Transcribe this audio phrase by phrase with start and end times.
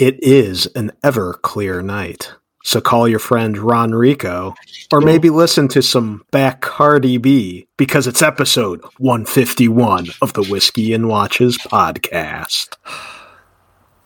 [0.00, 2.32] It is an ever clear night.
[2.64, 4.54] So call your friend Ron Rico,
[4.90, 10.94] or maybe listen to some back Bacardi B because it's episode 151 of the Whiskey
[10.94, 12.78] and Watches podcast.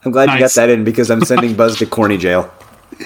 [0.05, 0.35] I'm glad nice.
[0.35, 2.53] you got that in because I'm sending Buzz to corny jail.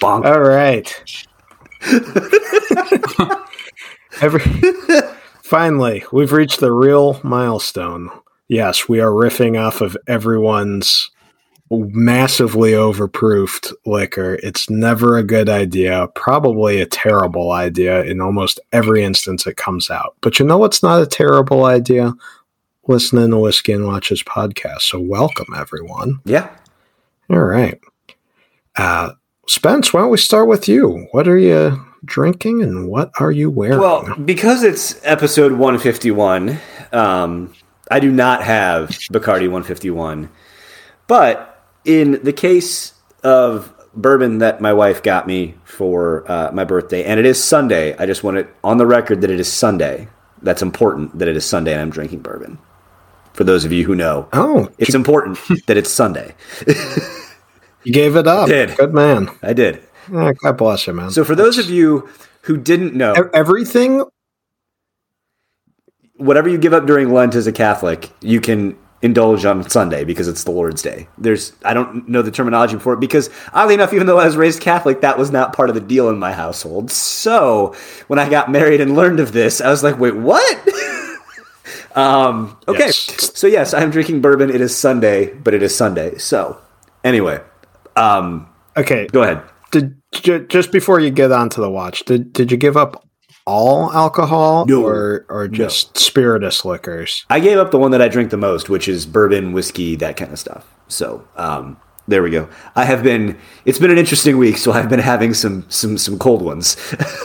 [0.00, 0.24] Bonk.
[0.24, 0.92] All right.
[4.20, 4.40] Every
[5.44, 8.10] finally, we've reached the real milestone.
[8.50, 11.08] Yes, we are riffing off of everyone's
[11.70, 14.40] massively overproofed liquor.
[14.42, 19.88] It's never a good idea, probably a terrible idea in almost every instance it comes
[19.88, 20.16] out.
[20.20, 22.12] But you know what's not a terrible idea?
[22.88, 24.80] Listening to Whiskey and Watches podcast.
[24.80, 26.18] So welcome everyone.
[26.24, 26.50] Yeah.
[27.30, 27.78] All right.
[28.74, 29.12] Uh,
[29.46, 31.06] Spence, why don't we start with you?
[31.12, 33.78] What are you drinking and what are you wearing?
[33.78, 36.58] Well, because it's episode 151,
[36.92, 37.54] um,
[37.90, 40.30] I do not have Bacardi 151.
[41.06, 47.04] But in the case of bourbon that my wife got me for uh, my birthday,
[47.04, 47.96] and it is Sunday.
[47.96, 50.08] I just want it on the record that it is Sunday.
[50.42, 52.58] That's important that it is Sunday and I'm drinking bourbon.
[53.32, 56.34] For those of you who know, oh, it's important that it's Sunday.
[57.84, 58.48] you gave it up.
[58.48, 59.30] I did good man?
[59.42, 59.82] I did.
[60.10, 61.10] Yeah, God bless you, man.
[61.10, 62.08] So for those of you
[62.42, 64.04] who didn't know, everything,
[66.20, 70.28] whatever you give up during Lent as a Catholic, you can indulge on Sunday because
[70.28, 71.08] it's the Lord's Day.
[71.16, 74.36] There's I don't know the terminology for it because oddly enough, even though I was
[74.36, 76.90] raised Catholic, that was not part of the deal in my household.
[76.90, 77.74] So
[78.08, 80.68] when I got married and learned of this, I was like, wait, what?
[81.96, 83.38] um, okay, yes.
[83.38, 84.50] so yes, I'm drinking bourbon.
[84.50, 86.18] It is Sunday, but it is Sunday.
[86.18, 86.60] So
[87.02, 87.40] anyway,
[87.96, 89.42] um, okay, go ahead.
[89.70, 89.96] Did
[90.48, 93.06] just before you get onto the watch, did did you give up
[93.50, 94.86] all alcohol no.
[94.86, 95.98] or or just no.
[96.00, 97.26] spirituous liquors?
[97.28, 100.16] I gave up the one that I drink the most, which is bourbon, whiskey, that
[100.16, 100.72] kind of stuff.
[100.86, 102.48] So, um, there we go.
[102.76, 103.36] I have been.
[103.64, 106.76] It's been an interesting week, so I've been having some some some cold ones,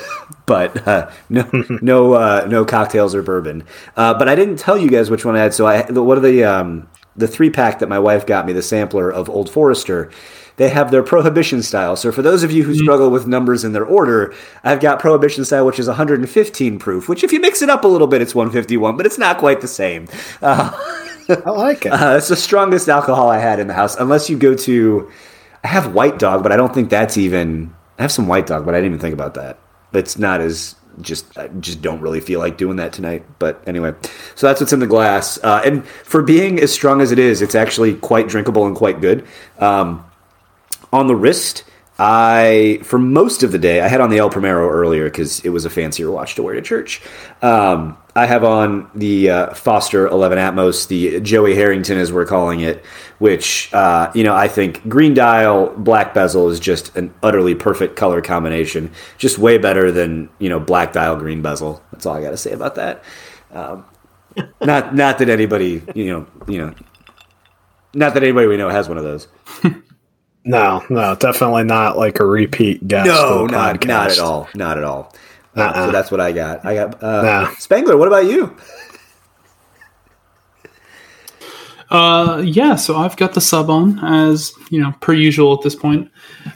[0.47, 1.47] but uh, no
[1.81, 3.63] no uh, no cocktails or bourbon.
[3.95, 5.53] Uh, but I didn't tell you guys which one I had.
[5.53, 8.63] So I what are the um, the three pack that my wife got me, the
[8.63, 10.09] sampler of Old Forester
[10.57, 11.95] they have their prohibition style.
[11.95, 12.83] So for those of you who mm-hmm.
[12.83, 14.33] struggle with numbers in their order,
[14.63, 17.09] I've got prohibition style, which is 115 proof.
[17.09, 19.61] Which, if you mix it up a little bit, it's 151, but it's not quite
[19.61, 20.07] the same.
[20.41, 20.71] Uh,
[21.29, 21.91] I like it.
[21.95, 25.09] Uh, it's the strongest alcohol I had in the house, unless you go to.
[25.63, 27.73] I have White Dog, but I don't think that's even.
[27.97, 29.57] I have some White Dog, but I didn't even think about that.
[29.93, 33.25] It's not as just I just don't really feel like doing that tonight.
[33.39, 33.93] But anyway,
[34.35, 35.39] so that's what's in the glass.
[35.43, 39.01] Uh, and for being as strong as it is, it's actually quite drinkable and quite
[39.01, 39.25] good.
[39.59, 40.05] Um,
[40.95, 41.63] on the wrist,
[41.97, 45.49] I for most of the day I had on the El Primero earlier because it
[45.49, 47.01] was a fancier watch to wear to church.
[47.41, 52.61] Um, I have on the uh, Foster 11 Atmos, the Joey Harrington as we're calling
[52.61, 52.83] it,
[53.19, 57.95] which uh, you know I think green dial, black bezel is just an utterly perfect
[57.95, 58.91] color combination.
[59.17, 61.81] Just way better than you know black dial, green bezel.
[61.91, 63.03] That's all I got to say about that.
[63.51, 63.85] Um,
[64.61, 66.73] not not that anybody you know you know
[67.93, 69.29] not that anybody we know has one of those.
[70.45, 73.07] No, no, definitely not like a repeat guest.
[73.07, 73.87] No, not podcast.
[73.87, 75.13] not at all, not at all.
[75.55, 76.63] Uh, so that's what I got.
[76.63, 77.55] I got uh, nah.
[77.57, 77.97] Spangler.
[77.97, 78.55] What about you?
[81.91, 85.75] Uh, yeah, so I've got the sub on as you know per usual at this
[85.75, 86.09] point.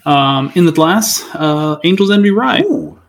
[0.05, 2.61] Um, in the glass, uh, Angel's Envy Rye.
[2.61, 2.99] Ooh,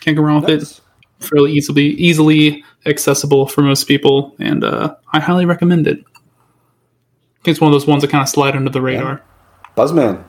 [0.00, 0.80] Can't go wrong with it.
[1.20, 6.02] Fairly easily easily accessible for most people, and uh, I highly recommend it.
[7.44, 9.22] It's one of those ones that kind of slide under the radar.
[9.76, 10.24] Buzzman.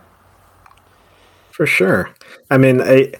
[1.51, 2.13] For sure.
[2.51, 3.13] I mean, I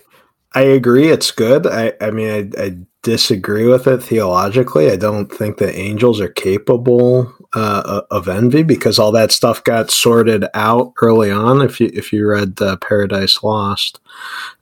[0.53, 1.67] I agree it's good.
[1.67, 4.91] I, I mean, I, I disagree with it theologically.
[4.91, 9.91] I don't think that angels are capable uh, of envy because all that stuff got
[9.91, 11.61] sorted out early on.
[11.61, 13.99] If you if you read uh, Paradise Lost,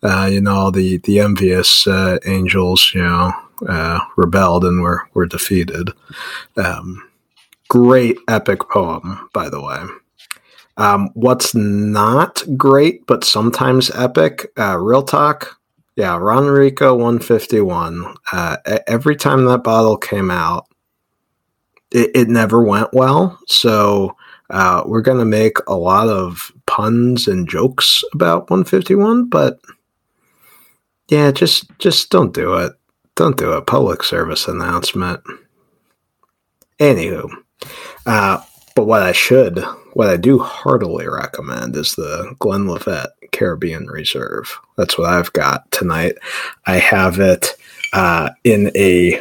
[0.04, 3.34] uh, you know the the envious uh, angels, you know,
[3.68, 5.90] uh, rebelled and were were defeated.
[6.58, 7.10] Um,
[7.68, 9.86] great epic poem, by the way.
[10.78, 15.60] Um, what's not great, but sometimes epic, uh, real talk.
[15.96, 18.16] Yeah, Ron Rico 151.
[18.32, 20.68] Uh, every time that bottle came out,
[21.92, 23.40] it, it never went well.
[23.48, 24.18] So
[24.50, 29.60] uh, we're going to make a lot of puns and jokes about 151, but
[31.08, 32.74] yeah, just just don't do it.
[33.16, 33.68] Don't do it.
[33.68, 35.22] Public service announcement.
[36.80, 37.30] Anywho,
[38.06, 38.42] uh,
[38.76, 39.60] but what I should,
[39.94, 44.60] what I do heartily recommend is the Glenlivet Caribbean Reserve.
[44.78, 46.18] That's what I've got tonight.
[46.66, 47.56] I have it
[47.94, 49.20] uh, in a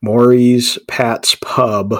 [0.00, 1.94] Maury's Pat's Pub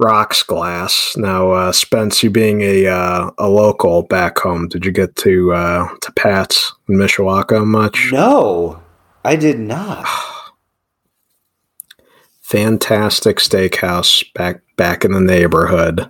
[0.00, 1.14] rocks glass.
[1.16, 5.52] Now, uh, Spence, you being a uh, a local back home, did you get to
[5.52, 8.10] uh, to Pat's in Mishawaka much?
[8.12, 8.82] No,
[9.24, 10.06] I did not.
[12.52, 16.06] Fantastic steakhouse back back in the neighborhood.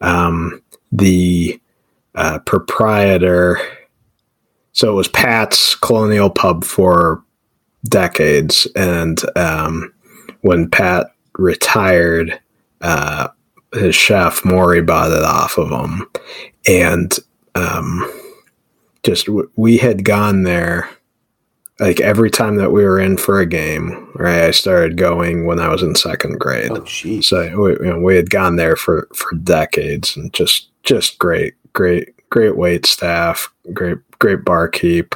[0.00, 0.60] Um,
[0.90, 1.60] the
[2.16, 3.60] uh, proprietor,
[4.72, 7.22] so it was Pat's Colonial Pub for
[7.84, 9.94] decades, and um,
[10.40, 12.40] when Pat retired,
[12.80, 13.28] uh,
[13.72, 16.08] his chef Maury bought it off of him,
[16.66, 17.16] and
[17.54, 18.12] um,
[19.04, 20.90] just we had gone there
[21.80, 24.10] like every time that we were in for a game.
[24.14, 26.70] Right, I started going when I was in second grade.
[26.70, 27.28] Oh, geez.
[27.28, 31.54] So we, you know, we had gone there for for decades, and just just great,
[31.72, 35.14] great, great wait staff, great great barkeep.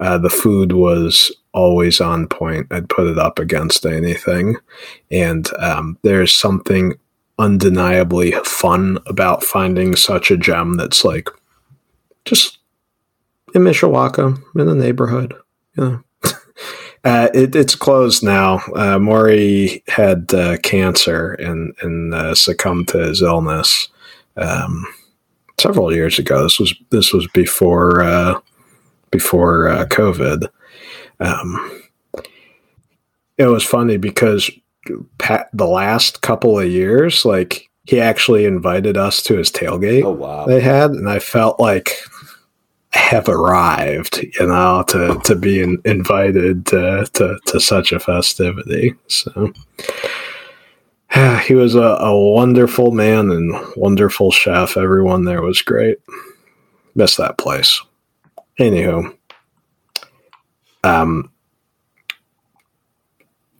[0.00, 2.66] Uh, the food was always on point.
[2.70, 4.56] I'd put it up against anything.
[5.10, 6.94] And um, there's something
[7.38, 11.28] undeniably fun about finding such a gem that's like
[12.24, 12.58] just
[13.54, 15.34] in Mishawaka, in the neighborhood.
[15.80, 16.02] Know.
[17.04, 18.60] uh, it, it's closed now.
[18.76, 23.88] Uh, Maury had uh, cancer and, and uh, succumbed to his illness
[24.36, 24.86] um,
[25.58, 26.44] several years ago.
[26.44, 28.40] This was this was before uh,
[29.10, 30.48] before uh, COVID
[31.20, 31.82] um,
[33.36, 34.50] it was funny because
[35.18, 40.04] Pat, the last couple of years, like he actually invited us to his tailgate.
[40.04, 40.46] Oh wow!
[40.46, 41.98] They had, and I felt like
[42.92, 48.94] have arrived, you know, to to be in, invited to, to to such a festivity.
[49.08, 49.52] So.
[51.44, 54.76] He was a, a wonderful man and wonderful chef.
[54.76, 55.98] Everyone there was great.
[56.94, 57.82] Miss that place.
[58.60, 59.12] Anywho,
[60.84, 61.30] um,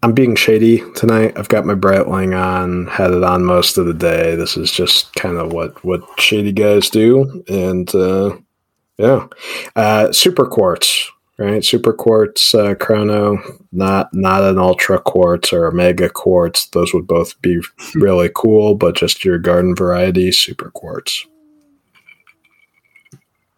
[0.03, 1.35] I'm being shady tonight.
[1.37, 4.35] I've got my Breitling on, had it on most of the day.
[4.35, 8.37] This is just kind of what what shady guys do, and uh,
[9.00, 9.26] yeah,
[9.76, 11.64] uh, super quartz, right?
[11.64, 13.38] Super quartz uh, chrono,
[13.73, 16.67] not not an ultra quartz or a mega quartz.
[16.67, 17.62] Those would both be
[17.94, 21.26] really cool, but just your garden variety super quartz.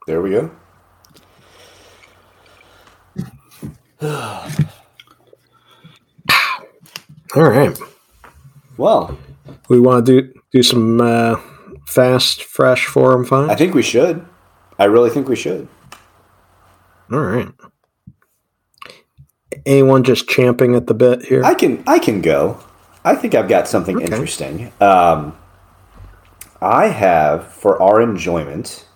[0.07, 0.51] There we go.
[7.35, 7.77] All right.
[8.77, 9.19] Well,
[9.69, 11.41] we want to do do some uh,
[11.89, 13.51] fast, fresh forum fun.
[13.51, 14.25] I think we should.
[14.83, 15.69] I really think we should.
[17.13, 17.49] All right.
[19.65, 21.45] Anyone just champing at the bit here?
[21.45, 21.85] I can.
[21.87, 22.59] I can go.
[23.05, 24.07] I think I've got something okay.
[24.07, 24.73] interesting.
[24.81, 25.37] Um,
[26.61, 28.87] I have, for our enjoyment,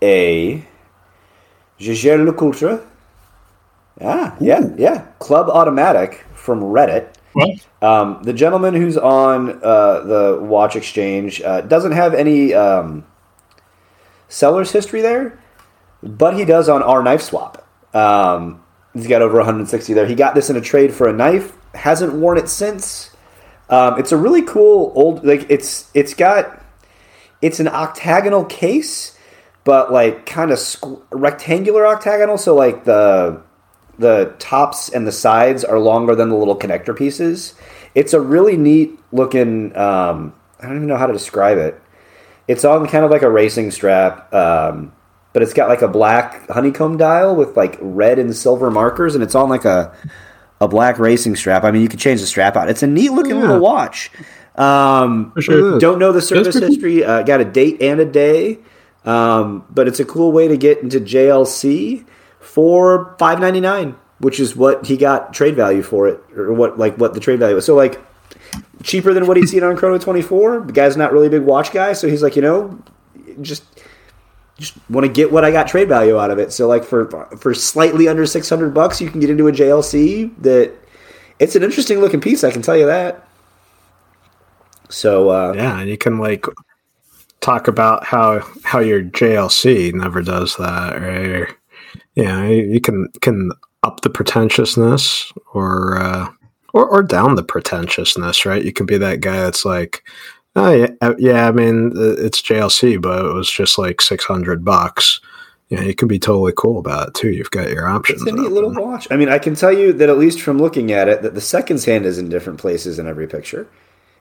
[0.00, 0.64] a
[1.78, 2.82] Jaeger LeCoultre
[4.00, 4.74] Ah, yeah, Ooh.
[4.78, 5.06] yeah.
[5.18, 7.12] Club Automatic from Reddit.
[7.82, 13.04] Um, the gentleman who's on uh, the Watch Exchange uh, doesn't have any um,
[14.28, 15.38] seller's history there,
[16.02, 17.66] but he does on our knife swap.
[17.94, 18.62] Um,
[18.94, 20.06] he's got over 160 there.
[20.06, 21.56] He got this in a trade for a knife.
[21.74, 23.10] Hasn't worn it since.
[23.68, 26.62] Um, it's a really cool old like it's it's got
[27.42, 29.18] it's an octagonal case,
[29.64, 32.38] but like kind of squ- rectangular octagonal.
[32.38, 33.42] So like the
[33.98, 37.54] the tops and the sides are longer than the little connector pieces.
[37.94, 39.76] It's a really neat looking.
[39.76, 41.80] Um, I don't even know how to describe it.
[42.48, 44.92] It's on kind of like a racing strap, um,
[45.32, 49.24] but it's got like a black honeycomb dial with like red and silver markers, and
[49.24, 49.94] it's on like a
[50.60, 51.64] a black racing strap.
[51.64, 52.70] I mean, you can change the strap out.
[52.70, 53.42] It's a neat looking yeah.
[53.42, 54.10] little watch.
[54.54, 57.04] Um, sure don't know the service history.
[57.04, 58.58] Uh, got a date and a day,
[59.04, 62.06] um, but it's a cool way to get into JLC
[62.40, 66.78] for five ninety nine, which is what he got trade value for it, or what
[66.78, 67.66] like what the trade value was.
[67.66, 68.00] So like
[68.82, 70.60] cheaper than what he's seen on Chrono twenty four.
[70.60, 72.78] The guy's not really a big watch guy, so he's like, you know,
[73.40, 73.64] just
[74.58, 76.52] just want to get what I got trade value out of it.
[76.52, 77.06] So like for
[77.38, 80.72] for slightly under six hundred bucks, you can get into a JLC that
[81.38, 82.44] it's an interesting looking piece.
[82.44, 83.26] I can tell you that.
[84.88, 86.46] So uh, yeah, and you can like
[87.40, 91.54] talk about how how your JLC never does that, right?
[92.14, 96.28] Yeah, you can can up the pretentiousness or uh,
[96.76, 98.62] or or down the pretentiousness, right?
[98.62, 100.04] You can be that guy that's like,
[100.54, 101.48] oh yeah, uh, yeah.
[101.48, 105.20] I mean, it's JLC, but it was just like six hundred bucks.
[105.70, 107.30] Yeah, you can be totally cool about it too.
[107.30, 108.22] You've got your options.
[108.22, 109.08] It's a neat little watch.
[109.10, 111.40] I mean, I can tell you that at least from looking at it, that the
[111.40, 113.66] seconds hand is in different places in every picture,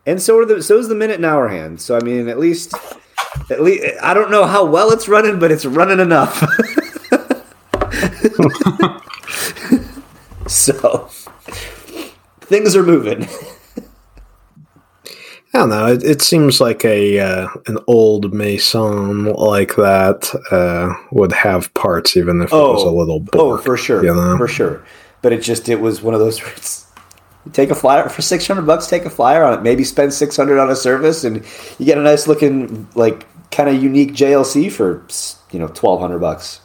[0.05, 1.81] and so are the so is the minute and hour hand.
[1.81, 2.73] So I mean, at least,
[3.49, 6.41] at least I don't know how well it's running, but it's running enough.
[10.47, 11.09] so
[12.55, 13.27] things are moving.
[15.53, 15.87] I don't know.
[15.87, 22.17] It, it seems like a uh, an old maison like that uh, would have parts,
[22.17, 23.19] even if oh, it was a little.
[23.19, 24.37] Bork, oh, for sure, you know?
[24.37, 24.85] for sure.
[25.21, 26.85] But it just it was one of those.
[27.53, 28.87] take a flyer for six hundred bucks.
[28.87, 29.61] Take a flyer on it.
[29.61, 31.45] Maybe spend six hundred on a service, and
[31.79, 35.05] you get a nice looking, like kind of unique JLC for
[35.51, 36.59] you know twelve hundred bucks.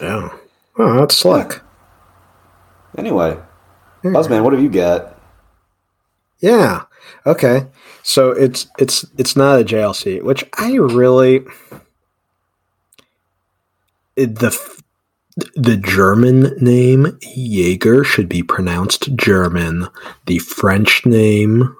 [0.00, 0.30] Yeah.
[0.78, 1.60] Oh, that's slick.
[2.96, 3.38] Anyway,
[4.04, 5.18] Buzzman, what have you got?
[6.40, 6.84] Yeah.
[7.26, 7.66] Okay.
[8.02, 11.44] So it's it's it's not a JLC, which I really
[14.16, 14.80] the
[15.54, 19.86] the German name Jaeger should be pronounced German.
[20.26, 21.74] The French name,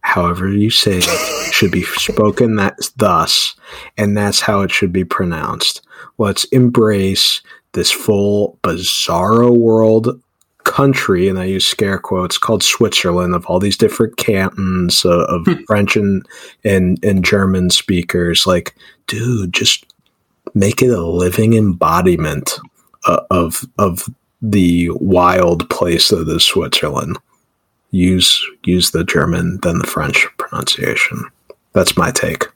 [0.00, 3.54] however you say it, should be spoken that thus,
[3.96, 5.82] and that's how it should be pronounced.
[6.18, 10.20] Let's embrace this full bizarro world
[10.64, 15.44] country, and I use scare quotes, called Switzerland, of all these different cantons uh, of
[15.44, 15.62] hmm.
[15.66, 16.26] French and,
[16.64, 18.46] and and German speakers.
[18.46, 18.74] Like,
[19.06, 19.86] dude, just
[20.54, 22.58] make it a living embodiment
[23.06, 24.08] uh, of of
[24.42, 27.18] the wild place that is Switzerland.
[27.90, 31.24] Use use the German then the French pronunciation.
[31.72, 32.46] That's my take.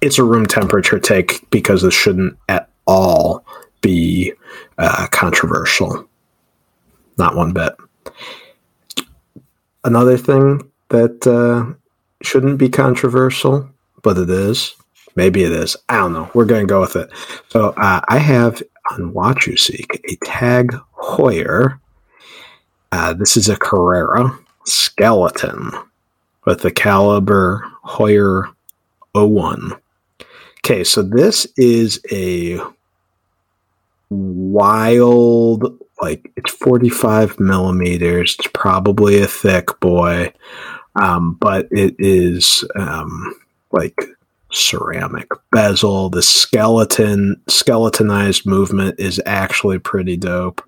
[0.00, 3.44] It's a room temperature take because this shouldn't at all
[3.80, 4.32] be
[4.78, 6.08] uh, controversial.
[7.16, 7.74] Not one bit.
[9.84, 11.74] Another thing that uh,
[12.22, 13.68] shouldn't be controversial,
[14.02, 14.74] but it is.
[15.16, 15.76] Maybe it is.
[15.88, 16.30] I don't know.
[16.34, 17.10] We're going to go with it.
[17.48, 21.80] So uh, I have on WatchUSeek a Tag Heuer.
[22.92, 25.70] Uh, this is a Carrera skeleton
[26.44, 28.52] with the caliber Heuer
[29.14, 29.72] 01.
[30.64, 32.60] Okay, so this is a
[34.10, 38.36] wild like it's 45 millimeters.
[38.38, 40.32] It's probably a thick boy.
[41.00, 43.34] Um, but it is um,
[43.72, 43.96] like
[44.52, 46.10] ceramic bezel.
[46.10, 50.62] The skeleton skeletonized movement is actually pretty dope.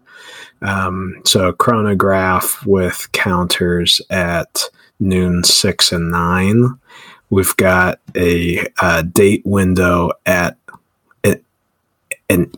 [0.62, 4.64] Um, so chronograph with counters at
[4.98, 6.78] noon six and nine.
[7.30, 10.58] We've got a, a date window at
[12.28, 12.52] an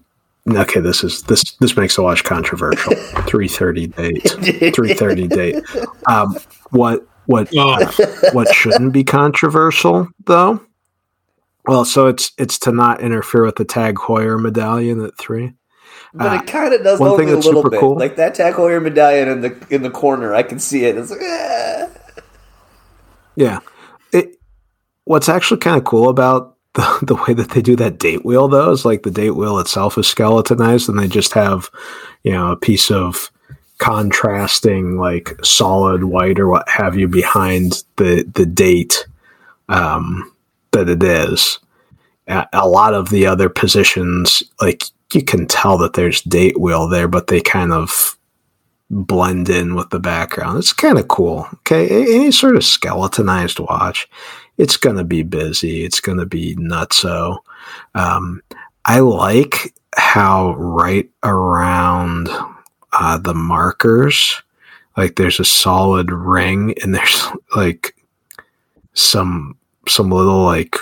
[0.50, 2.94] okay this is this this makes a watch controversial
[3.26, 4.22] 330 date.
[4.74, 5.64] 330 date.
[6.08, 6.36] Um
[6.70, 8.30] what what oh.
[8.32, 10.60] what shouldn't be controversial though?
[11.66, 15.54] Well so it's it's to not interfere with the tag heuer medallion at three.
[16.14, 17.80] But uh, it kind of does one thing that's a little bit.
[17.80, 17.96] cool.
[17.96, 20.96] like that tag heuer medallion in the in the corner i can see it.
[20.96, 21.88] It's like ah.
[23.36, 23.60] yeah.
[24.12, 24.36] It
[25.04, 26.51] what's actually kind of cool about
[26.98, 29.58] the, the way that they do that date wheel though is like the date wheel
[29.58, 31.70] itself is skeletonized and they just have
[32.22, 33.30] you know a piece of
[33.82, 39.06] contrasting like solid white or what have you behind the the date
[39.68, 40.32] um,
[40.70, 41.58] that it is.
[42.28, 46.86] A, a lot of the other positions like you can tell that there's date wheel
[46.86, 48.16] there but they kind of
[48.88, 50.58] blend in with the background.
[50.58, 51.88] It's kind of cool okay?
[52.14, 54.08] Any sort of skeletonized watch
[54.62, 55.84] it's going to be busy.
[55.84, 57.38] It's going to be nutso.
[57.96, 58.40] Um,
[58.84, 62.28] I like how right around
[62.92, 64.40] uh, the markers,
[64.96, 67.26] like there's a solid ring and there's
[67.56, 67.96] like
[68.94, 69.56] some
[69.88, 70.76] some little like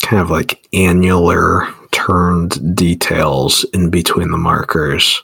[0.00, 5.20] kind of like annular turned details in between the markers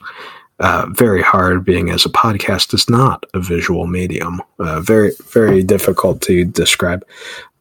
[0.59, 4.41] uh, very hard being as a podcast is not a visual medium.
[4.59, 7.05] Uh, very, very difficult to describe.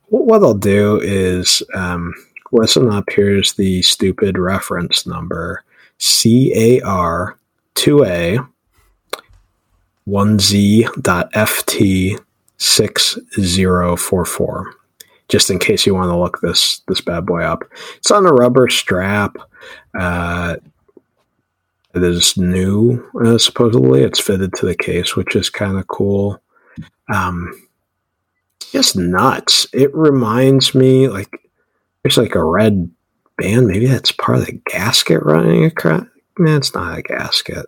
[0.06, 2.12] What I'll do is um,
[2.50, 3.04] listen up.
[3.10, 5.62] Here's the stupid reference number
[5.98, 7.36] CAR
[7.74, 8.48] 2A
[10.08, 12.18] 1Z.FT
[12.60, 14.74] 6044
[15.28, 17.64] just in case you want to look this this bad boy up.
[17.98, 19.36] It's on a rubber strap.
[19.98, 20.56] Uh,
[21.94, 24.02] it is new, uh, supposedly.
[24.02, 26.40] It's fitted to the case, which is kind of cool.
[27.12, 27.52] Um,
[28.72, 29.66] just nuts.
[29.72, 31.30] It reminds me like
[32.02, 32.90] there's like a red
[33.38, 33.66] band.
[33.66, 36.04] Maybe that's part of the gasket running across.
[36.38, 37.66] Man, it's not a gasket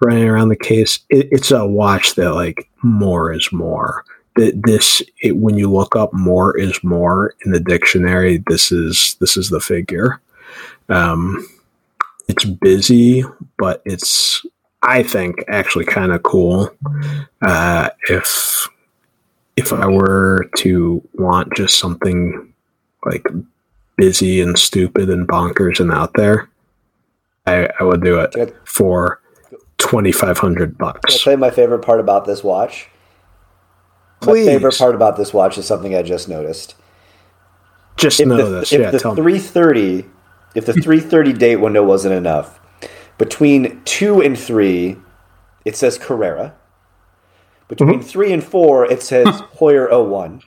[0.00, 0.98] running around the case.
[1.08, 4.04] It, it's a watch that like more is more.
[4.34, 8.42] That this it, when you look up more is more in the dictionary.
[8.48, 10.20] This is this is the figure.
[10.88, 11.46] Um,
[12.28, 13.24] it's busy,
[13.58, 14.44] but it's
[14.82, 16.70] I think actually kind of cool.
[17.42, 18.68] Uh, if
[19.56, 22.52] if I were to want just something
[23.04, 23.26] like
[23.96, 26.48] busy and stupid and bonkers and out there,
[27.46, 29.20] I, I would do it for
[29.78, 31.14] twenty five hundred bucks.
[31.14, 32.88] I'll tell you my favorite part about this watch
[34.20, 34.46] Please.
[34.46, 36.74] My favorite part about this watch is something I just noticed.
[37.96, 38.72] Just if know the, this.
[38.72, 40.06] If yeah, the three thirty,
[40.56, 42.58] if the three thirty date window wasn't enough,
[43.18, 44.96] between two and three,
[45.64, 46.54] it says Carrera.
[47.68, 48.08] Between Mm-hmm.
[48.08, 49.26] three and four, it says
[49.58, 50.40] Heuer 01.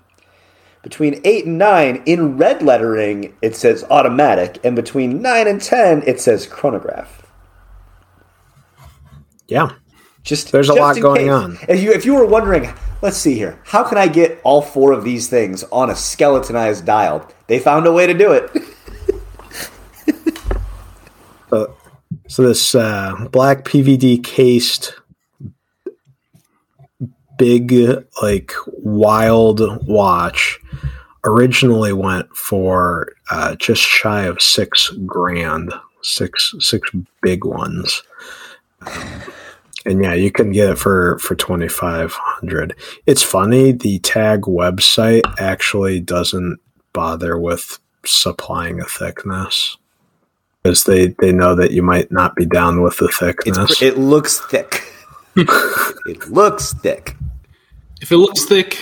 [0.82, 6.02] Between eight and nine, in red lettering, it says automatic, and between nine and ten,
[6.08, 7.26] it says chronograph.
[9.50, 9.72] Yeah.
[10.24, 11.32] Just There's a just lot going case.
[11.32, 11.58] on.
[11.68, 14.92] If you if you were wondering, let's see here, how can I get all four
[14.94, 17.28] of these things on a skeletonized dial?
[17.48, 18.50] They found a way to do it.
[21.50, 21.76] So,
[22.30, 24.94] so this uh, black PVD cased,
[27.40, 27.74] big
[28.22, 30.60] like wild watch
[31.24, 36.92] originally went for uh, just shy of six grand, six six
[37.24, 38.04] big ones.
[39.88, 42.76] And yeah, you can get it for for twenty five hundred.
[43.08, 46.60] It's funny the tag website actually doesn't
[46.94, 49.78] bother with supplying a thickness
[50.64, 53.72] because they they know that you might not be down with the thickness.
[53.72, 54.84] It's, it looks thick.
[55.36, 57.16] it looks thick.
[58.02, 58.78] If it looks thick,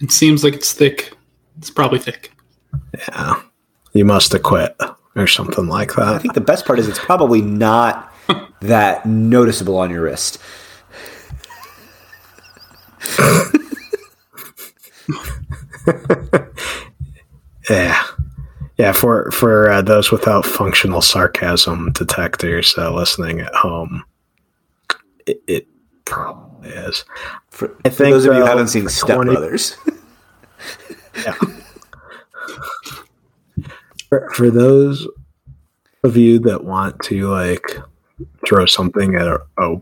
[0.00, 1.12] it seems like it's thick.
[1.58, 2.32] It's probably thick.
[2.96, 3.40] yeah,
[3.92, 4.76] you must have quit
[5.16, 6.08] or something like that.
[6.08, 8.12] I think the best part is it's probably not
[8.60, 10.38] that noticeable on your wrist.
[17.70, 18.02] Yeah,
[18.82, 18.92] yeah.
[18.92, 24.04] For for uh, those without functional sarcasm detectors uh, listening at home,
[25.26, 25.68] it, it
[26.04, 27.04] probably is.
[27.50, 29.76] For, I for think, those of you who haven't seen for Step 20 Brothers,
[31.24, 31.34] Yeah.
[34.08, 35.06] for, for those
[36.02, 37.78] of you that want to like
[38.46, 39.80] throw something at a, a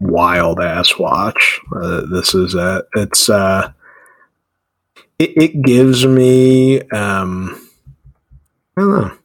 [0.00, 2.86] wild ass watch, uh, this is it.
[2.94, 3.72] It's uh,
[5.18, 7.67] it, it gives me um,
[8.78, 9.18] I don't know.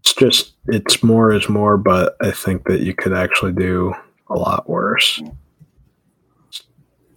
[0.00, 3.94] It's just it's more is more, but I think that you could actually do
[4.28, 5.22] a lot worse.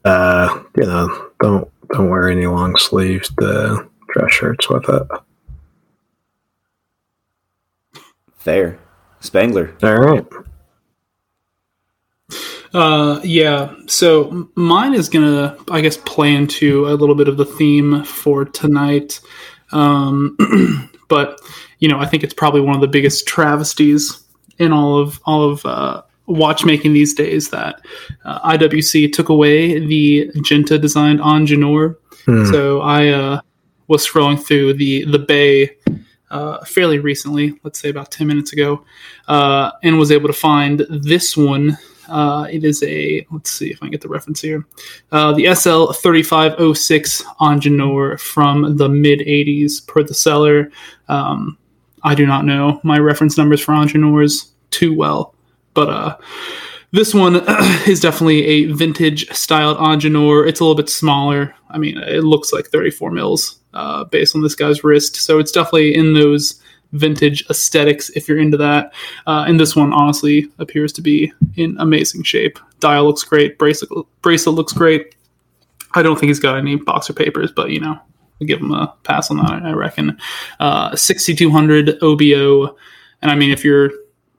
[0.06, 5.08] Uh, you know, don't don't wear any long sleeved uh, dress shirts with it.
[8.38, 8.80] fair.
[9.20, 9.76] Spangler.
[9.84, 10.26] All right.
[12.74, 13.76] Uh, yeah.
[13.88, 18.46] So mine is gonna, I guess, play into a little bit of the theme for
[18.46, 19.20] tonight.
[19.72, 20.38] Um,
[21.08, 21.40] but
[21.80, 24.24] you know, I think it's probably one of the biggest travesties
[24.58, 27.82] in all of all of uh, watchmaking these days that
[28.26, 31.98] uh, IWC took away the Genta designed Ingenieur.
[32.26, 32.46] Hmm.
[32.46, 33.42] So I uh,
[33.88, 35.78] was scrolling through the the Bay
[36.30, 38.84] uh, fairly recently, let's say about ten minutes ago,
[39.28, 41.78] uh, and was able to find this one.
[42.08, 44.66] Uh, it is a let's see if I can get the reference here.
[45.12, 50.72] Uh, the SL thirty five oh six Ingenieur from the mid eighties per the seller.
[51.08, 51.58] Um,
[52.04, 55.36] I do not know my reference numbers for Ingenieurs too well,
[55.74, 56.18] but uh,
[56.92, 57.36] this one
[57.88, 60.46] is definitely a vintage styled Ingenieur.
[60.46, 61.54] It's a little bit smaller.
[61.70, 65.18] I mean, it looks like 34 mils uh, based on this guy's wrist.
[65.18, 66.62] So it's definitely in those
[66.94, 68.94] vintage aesthetics if you're into that.
[69.26, 72.60] Uh, and this one honestly appears to be in amazing shape.
[72.80, 73.58] Dial looks great.
[73.58, 75.16] Bracelet, bracelet looks great.
[75.94, 78.00] I don't think he's got any boxer papers, but you know,
[78.40, 80.18] we'll give him a pass on that, I reckon.
[80.60, 82.76] Uh, 6200 OBO.
[83.22, 83.92] And I mean, if you're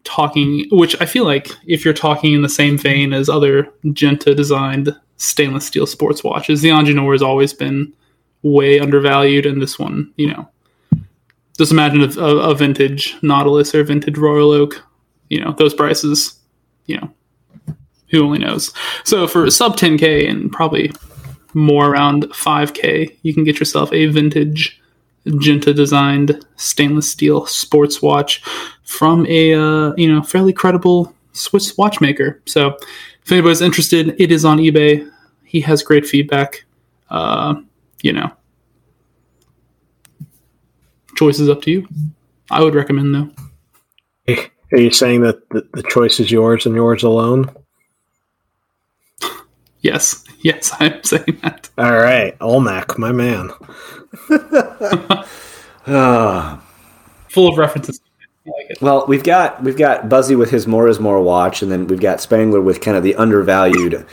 [0.04, 4.34] talking, which I feel like if you're talking in the same vein as other Genta
[4.34, 7.92] designed stainless steel sports watches, the Ingenieur has always been
[8.42, 10.48] way undervalued, and this one, you know,
[11.58, 14.82] just imagine a, a, a vintage Nautilus or vintage Royal Oak,
[15.28, 16.38] you know, those prices,
[16.86, 17.12] you know,
[18.10, 18.72] who only knows.
[19.04, 20.92] So for sub 10k and probably
[21.54, 24.80] more around 5k, you can get yourself a vintage
[25.38, 28.42] Genta designed stainless steel sports watch
[28.84, 32.40] from a uh, you know fairly credible Swiss watchmaker.
[32.46, 32.76] So
[33.22, 35.08] if anybody's interested, it is on eBay.
[35.44, 36.64] He has great feedback.
[37.10, 37.56] Uh,
[38.02, 38.30] you know,
[41.18, 41.88] choice is up to you.
[42.50, 43.30] I would recommend though.
[44.72, 47.50] Are you saying that the, the choice is yours and yours alone?
[49.80, 51.70] Yes, yes, I'm saying that.
[51.76, 53.50] All right, Olmec, my man.
[55.90, 56.62] Ah.
[57.30, 57.98] Full of references.
[58.46, 58.82] I like it.
[58.82, 62.00] Well, we've got we've got Buzzy with his more is more watch, and then we've
[62.00, 64.04] got Spangler with kind of the undervalued,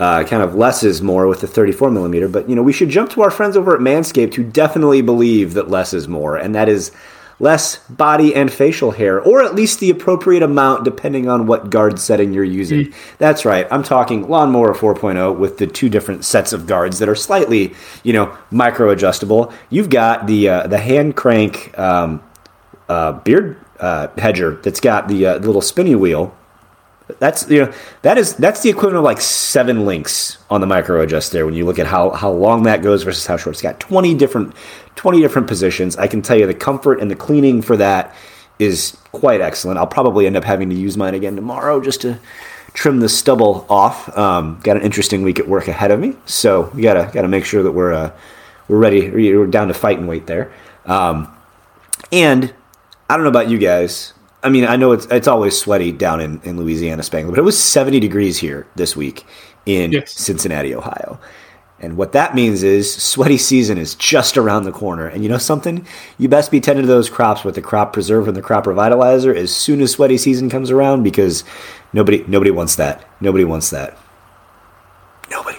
[0.00, 2.26] uh, kind of less is more with the 34 millimeter.
[2.26, 5.54] But you know, we should jump to our friends over at Manscaped who definitely believe
[5.54, 6.90] that less is more, and that is
[7.38, 11.98] less body and facial hair, or at least the appropriate amount depending on what guard
[11.98, 12.86] setting you're using.
[12.86, 12.94] Mm.
[13.18, 13.66] That's right.
[13.70, 18.12] I'm talking Lawnmower 4.0 with the two different sets of guards that are slightly, you
[18.12, 19.52] know, micro adjustable.
[19.68, 22.22] You've got the uh, the hand crank um,
[22.88, 26.34] uh, beard uh, hedger that's got the, uh, the little spinny wheel
[27.18, 31.00] that's you know that is that's the equivalent of like seven links on the micro
[31.00, 33.54] adjust there when you look at how how long that goes versus how short.
[33.54, 34.54] It's got twenty different
[34.94, 35.96] twenty different positions.
[35.96, 38.14] I can tell you the comfort and the cleaning for that
[38.58, 39.78] is quite excellent.
[39.78, 42.18] I'll probably end up having to use mine again tomorrow just to
[42.74, 44.16] trim the stubble off.
[44.16, 47.44] Um, got an interesting week at work ahead of me, so we gotta gotta make
[47.44, 48.12] sure that we're uh,
[48.68, 49.10] we're ready.
[49.10, 50.52] We're down to fight and wait there.
[50.86, 51.34] Um,
[52.12, 52.52] and
[53.08, 54.12] I don't know about you guys.
[54.42, 57.44] I mean, I know it's it's always sweaty down in, in Louisiana, Spangler, but it
[57.44, 59.24] was 70 degrees here this week
[59.66, 60.12] in yes.
[60.12, 61.20] Cincinnati, Ohio.
[61.82, 65.06] And what that means is sweaty season is just around the corner.
[65.06, 65.86] And you know something?
[66.18, 69.34] You best be tending to those crops with the crop preserver and the crop revitalizer
[69.34, 71.42] as soon as sweaty season comes around because
[71.94, 73.06] nobody nobody wants that.
[73.20, 73.96] Nobody wants that.
[75.30, 75.58] Nobody.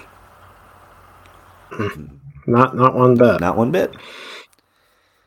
[2.45, 3.39] Not not one bit.
[3.39, 3.95] Not one bit.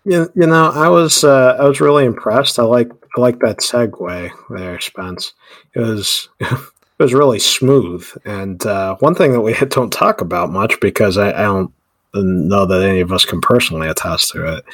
[0.04, 2.58] You, you know, I was uh, I was really impressed.
[2.58, 5.34] I like I like that segue there, Spence.
[5.74, 8.06] It was it was really smooth.
[8.24, 11.72] And uh, one thing that we don't talk about much because I, I, don't
[12.14, 14.64] know that any of us can personally attest to it.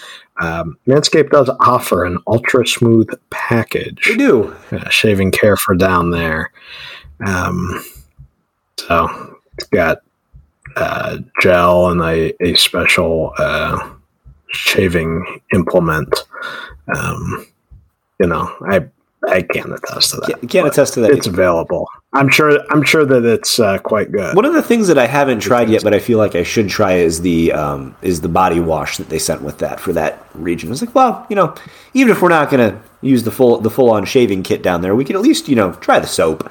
[0.41, 4.07] Um, Manscaped does offer an ultra smooth package.
[4.09, 6.53] They do uh, shaving care for down there.
[7.27, 7.83] Um,
[8.77, 9.99] so it's got
[10.77, 13.91] uh, gel and a, a special uh,
[14.53, 16.27] shaving implement.
[16.95, 17.47] Um,
[18.21, 18.87] you know, I
[19.29, 20.27] I can't attest to that.
[20.29, 21.11] Can't, can't attest to that.
[21.11, 21.89] It's available.
[22.13, 22.59] I'm sure.
[22.71, 24.35] I'm sure that it's uh, quite good.
[24.35, 26.69] One of the things that I haven't tried yet, but I feel like I should
[26.69, 30.27] try is the um, is the body wash that they sent with that for that
[30.35, 30.69] region.
[30.69, 31.55] I was like, well, you know,
[31.95, 34.81] even if we're not going to use the full the full on shaving kit down
[34.81, 36.51] there, we can at least you know try the soap.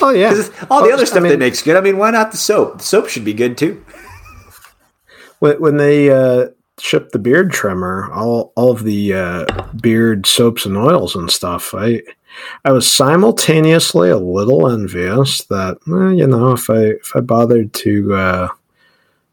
[0.00, 0.30] oh yeah,
[0.70, 1.76] all the oh, other stuff I mean, that makes good.
[1.76, 2.78] I mean, why not the soap?
[2.78, 3.84] The soap should be good too.
[5.38, 6.48] When, when they uh,
[6.80, 9.46] ship the beard trimmer, all all of the uh,
[9.80, 11.74] beard soaps and oils and stuff.
[11.74, 12.02] I
[12.64, 17.72] I was simultaneously a little envious that well, you know if I if I bothered
[17.74, 18.48] to uh,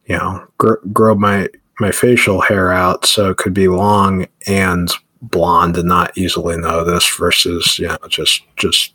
[0.05, 4.91] you know gr- grow my my facial hair out so it could be long and
[5.21, 8.93] blonde and not easily noticed versus you know just just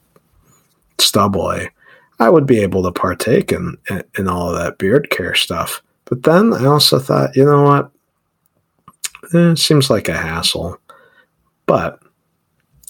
[0.98, 1.68] stubbly,
[2.18, 5.82] I would be able to partake in, in in all of that beard care stuff.
[6.06, 7.90] But then I also thought, you know what?
[9.34, 10.78] Eh, seems like a hassle.
[11.66, 12.00] But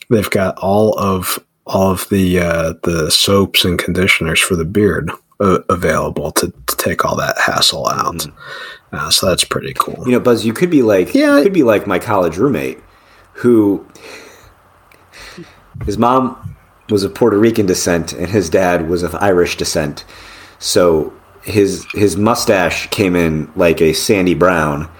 [0.09, 5.11] they've got all of all of the uh, the soaps and conditioners for the beard
[5.41, 8.17] uh, available to, to, take all that hassle out.
[8.17, 8.33] Mm.
[8.93, 10.03] Uh, so that's pretty cool.
[10.05, 12.79] You know, Buzz, you could be like yeah, you could be like my college roommate
[13.35, 13.87] who
[15.87, 16.57] his mom
[16.91, 20.05] was of Puerto Rican descent and his dad was of Irish descent.
[20.59, 24.91] So his his mustache came in like a sandy brown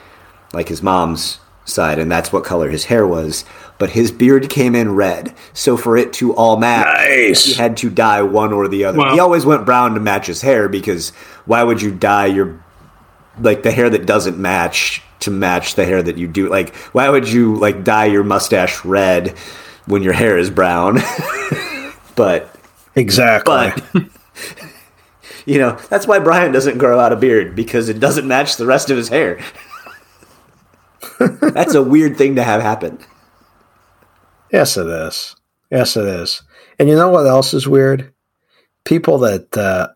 [0.53, 3.45] like his mom's side, and that's what color his hair was.
[3.79, 7.45] But his beard came in red, so for it to all match, nice.
[7.45, 8.99] he had to dye one or the other.
[8.99, 9.15] Wow.
[9.15, 11.11] He always went brown to match his hair because
[11.47, 12.63] why would you dye your
[13.39, 16.49] like the hair that doesn't match to match the hair that you do?
[16.49, 19.31] Like why would you like dye your mustache red
[19.87, 20.99] when your hair is brown?
[22.17, 22.55] but
[22.95, 23.73] exactly.
[23.95, 24.05] But
[25.47, 28.67] you know that's why Brian doesn't grow out a beard because it doesn't match the
[28.67, 29.41] rest of his hair.
[31.21, 32.99] That's a weird thing to have happen.
[34.51, 35.37] Yes, it is.
[35.71, 36.43] Yes, it is.
[36.79, 38.13] And you know what else is weird?
[38.85, 39.89] People that uh,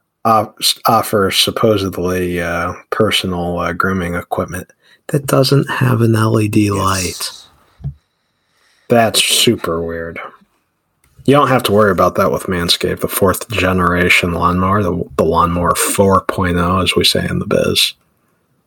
[0.86, 4.70] offer supposedly uh, personal uh, grooming equipment
[5.08, 6.72] that doesn't have an LED yes.
[6.72, 7.92] light.
[8.88, 10.20] That's super weird.
[11.24, 15.24] You don't have to worry about that with Manscaped, the fourth generation lawnmower, the, the
[15.24, 17.94] lawnmower 4.0, as we say in the biz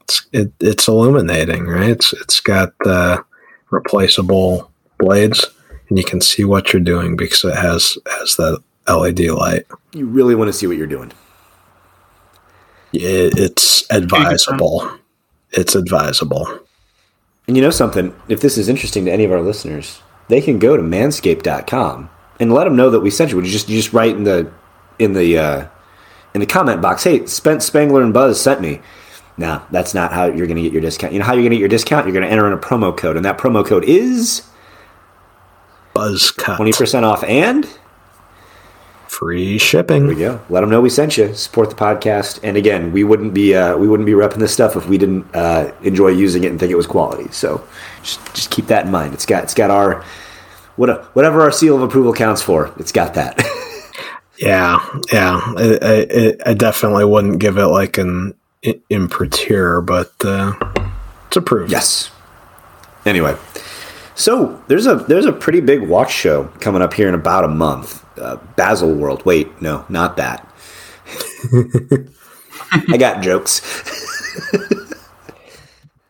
[0.07, 1.89] it's it, it's illuminating, right?
[1.89, 3.21] It's it's got uh,
[3.69, 5.45] replaceable blades,
[5.89, 9.65] and you can see what you're doing because it has has that LED light.
[9.93, 11.11] You really want to see what you're doing.
[12.93, 14.89] It, it's advisable.
[15.51, 16.59] It's advisable.
[17.47, 18.15] And you know something?
[18.29, 22.53] If this is interesting to any of our listeners, they can go to manscaped.com and
[22.53, 23.41] let them know that we sent you.
[23.41, 24.51] You just you just write in the
[24.99, 25.67] in the uh,
[26.33, 28.79] in the comment box, "Hey, Spence Spangler and Buzz sent me."
[29.37, 31.13] No, that's not how you're going to get your discount.
[31.13, 32.05] You know how you're going to get your discount?
[32.05, 34.41] You're going to enter in a promo code, and that promo code is
[35.95, 36.55] Buzzcut.
[36.57, 37.67] Twenty percent off and
[39.17, 40.05] free shipping.
[40.05, 40.41] There we go.
[40.49, 41.33] Let them know we sent you.
[41.33, 42.39] Support the podcast.
[42.43, 45.25] And again, we wouldn't be uh, we wouldn't be repping this stuff if we didn't
[45.35, 47.31] uh, enjoy using it and think it was quality.
[47.31, 47.67] So
[48.03, 49.13] just just keep that in mind.
[49.13, 50.03] It's got it's got our
[50.75, 52.71] what whatever our seal of approval counts for.
[52.77, 53.37] It's got that.
[54.37, 54.77] yeah,
[55.11, 55.41] yeah.
[55.57, 58.35] I, I, I, definitely wouldn't give it like an
[58.89, 60.53] imprimatur, but uh,
[61.27, 61.71] it's approved.
[61.71, 62.11] Yes.
[63.05, 63.35] Anyway,
[64.15, 67.47] so there's a there's a pretty big watch show coming up here in about a
[67.47, 68.03] month.
[68.17, 69.25] Uh, Baselworld.
[69.25, 70.43] Wait, no, not that.
[72.71, 73.61] I got jokes.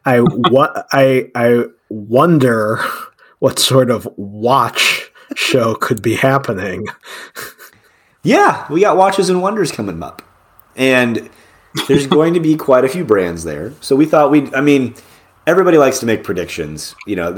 [0.05, 2.79] I what I I wonder
[3.39, 6.87] what sort of watch show could be happening.
[8.23, 10.21] yeah, we got watches and wonders coming up,
[10.75, 11.29] and
[11.87, 13.73] there's going to be quite a few brands there.
[13.81, 14.53] So we thought we'd.
[14.53, 14.95] I mean,
[15.45, 16.95] everybody likes to make predictions.
[17.05, 17.31] You know,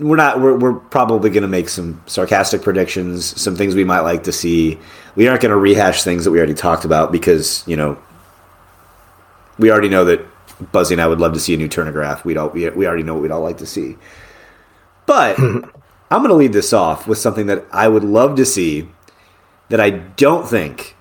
[0.00, 0.40] we're not.
[0.40, 4.32] We're, we're probably going to make some sarcastic predictions, some things we might like to
[4.32, 4.78] see.
[5.16, 7.98] We aren't going to rehash things that we already talked about because you know
[9.58, 10.24] we already know that
[10.72, 12.24] Buzzy and I would love to see a new Turnograph.
[12.24, 13.96] We'd all we, we already know what we'd all like to see.
[15.06, 15.38] But
[16.10, 18.88] I'm going to lead this off with something that I would love to see
[19.68, 20.96] that I don't think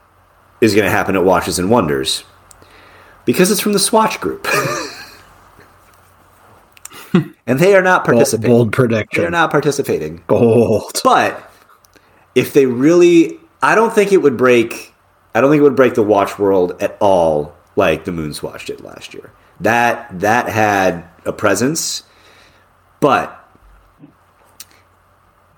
[0.62, 2.24] is going to happen at Watches and Wonders
[3.32, 4.48] because it's from the Swatch Group.
[7.46, 8.50] and they are not participating.
[8.50, 9.22] Bold, bold prediction.
[9.22, 10.24] They're not participating.
[10.26, 11.00] Bold.
[11.04, 11.52] But
[12.34, 14.96] if they really, I don't think it would break.
[15.36, 18.66] I don't think it would break the watch world at all, like the Moon Swatch
[18.66, 19.32] did last year.
[19.60, 22.02] That that had a presence,
[23.00, 23.48] but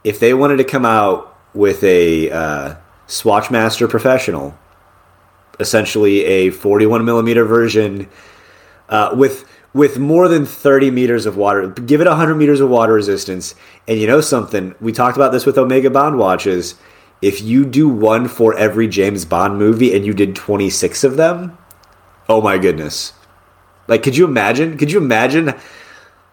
[0.04, 2.76] if they wanted to come out with a uh,
[3.08, 4.60] Swatchmaster Professional,
[5.60, 8.08] essentially a 41 millimeter version
[8.90, 11.68] uh, with with more than 30 meters of water.
[11.68, 13.56] Give it 100 meters of water resistance.
[13.88, 14.76] And you know something?
[14.82, 16.76] We talked about this with Omega Bond watches.
[17.22, 21.58] If you do one for every James Bond movie and you did 26 of them,
[22.28, 23.14] oh my goodness.
[23.88, 24.78] Like, could you imagine?
[24.78, 25.54] Could you imagine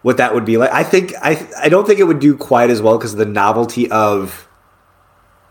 [0.01, 0.71] what that would be like?
[0.71, 3.89] I think, I, I don't think it would do quite as well because the novelty
[3.89, 4.47] of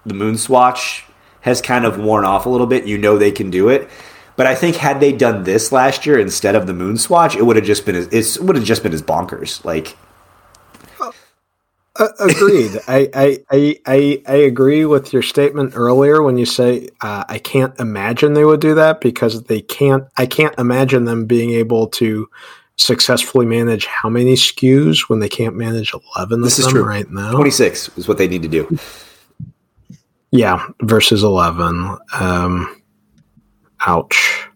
[0.05, 1.05] the Moon Swatch
[1.49, 2.87] has kind of worn off a little bit.
[2.87, 3.89] You know they can do it.
[4.37, 7.43] But I think had they done this last year instead of the Moon Swatch, it
[7.43, 9.65] would have just been as, it would have just been as bonkers.
[9.65, 9.97] Like,
[11.97, 12.79] uh, agreed.
[12.89, 17.39] I, I, I, I, I agree with your statement earlier when you say uh, I
[17.39, 20.05] can't imagine they would do that because they can't.
[20.17, 22.31] I can't imagine them being able to
[22.77, 26.85] successfully manage how many SKUs when they can't manage eleven this them true.
[26.85, 27.33] right now.
[27.33, 28.79] Twenty six is what they need to do.
[30.31, 31.97] Yeah, versus eleven.
[32.13, 32.83] Um,
[33.87, 34.49] Ouch.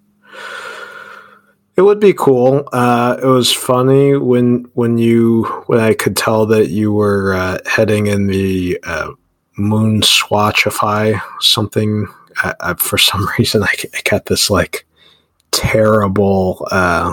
[1.77, 2.69] It would be cool.
[2.73, 7.59] Uh, it was funny when when you when I could tell that you were uh,
[7.67, 9.11] heading in the uh,
[9.57, 12.07] moon swatchify something.
[12.79, 14.87] for some reason, I, I, got this like
[15.51, 17.13] terrible, uh,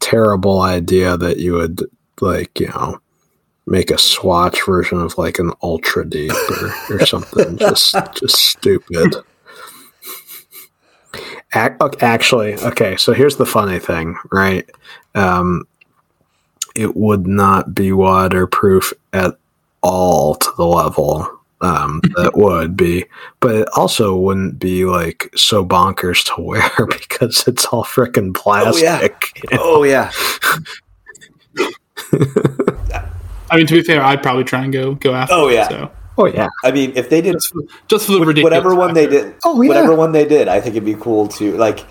[0.00, 1.82] terrible idea that you would
[2.20, 2.98] like you know
[3.72, 7.56] make a swatch version of like an ultra deep or, or something.
[7.58, 9.16] just just stupid.
[11.54, 12.96] Actually, okay.
[12.96, 14.68] So here's the funny thing, right?
[15.14, 15.66] Um,
[16.74, 19.36] it would not be waterproof at
[19.82, 21.28] all to the level
[21.62, 23.06] um, that would be,
[23.40, 29.16] but it also wouldn't be like so bonkers to wear because it's all freaking plastic.
[29.52, 30.10] Oh yeah.
[30.10, 30.10] Oh,
[32.92, 33.08] yeah.
[33.52, 35.34] I mean, to be fair, I'd probably try and go go after.
[35.34, 35.66] Oh yeah.
[35.66, 35.92] It, so.
[36.16, 36.48] Oh yeah.
[36.64, 39.34] I mean, if they did just for, just for the ridiculous whatever one they did,
[39.44, 39.68] oh yeah.
[39.68, 41.84] whatever one they did, I think it'd be cool to like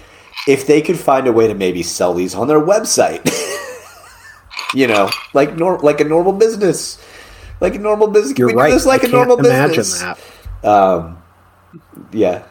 [0.47, 3.21] if they could find a way to maybe sell these on their website.
[4.73, 7.03] you know, like nor- like a normal business,
[7.59, 8.37] like a normal business.
[8.39, 8.71] You're right.
[8.71, 10.01] This like I a normal imagine business.
[10.01, 10.67] That.
[10.67, 11.21] Um,
[12.11, 12.43] yeah.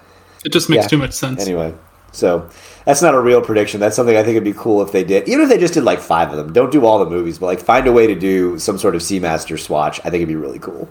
[0.44, 0.88] It just makes yeah.
[0.88, 1.42] too much sense.
[1.42, 1.74] Anyway,
[2.12, 2.48] so
[2.90, 3.78] that's not a real prediction.
[3.78, 5.28] That's something I think would be cool if they did.
[5.28, 6.52] Even if they just did like five of them.
[6.52, 9.00] Don't do all the movies, but like find a way to do some sort of
[9.00, 10.00] Seamaster swatch.
[10.00, 10.88] I think it'd be really cool.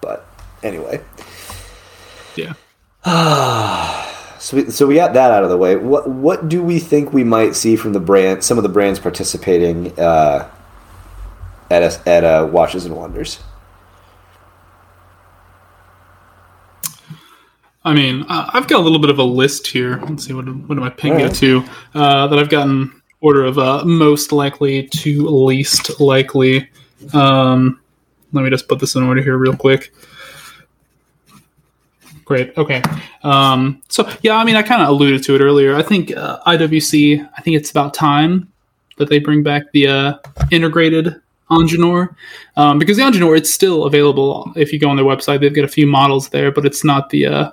[0.00, 0.26] But
[0.62, 1.02] anyway.
[2.36, 2.54] Yeah.
[4.38, 5.76] so we, so we got that out of the way.
[5.76, 8.42] What what do we think we might see from the brand?
[8.42, 10.48] Some of the brands participating uh,
[11.70, 13.40] at a, at a Watches and Wonders.
[17.84, 20.00] I mean, I've got a little bit of a list here.
[20.08, 21.34] Let's see what what am I pinning right.
[21.34, 21.64] to
[21.94, 26.68] uh, that I've gotten order of uh, most likely to least likely.
[27.12, 27.80] Um,
[28.32, 29.92] let me just put this in order here real quick.
[32.24, 32.56] Great.
[32.56, 32.82] Okay.
[33.24, 35.74] Um, so yeah, I mean, I kind of alluded to it earlier.
[35.74, 37.28] I think uh, IWC.
[37.36, 38.50] I think it's about time
[38.98, 40.14] that they bring back the uh,
[40.50, 42.14] integrated Ingenieur
[42.56, 45.40] um, because the Ingenieur it's still available if you go on their website.
[45.40, 47.50] They've got a few models there, but it's not the uh,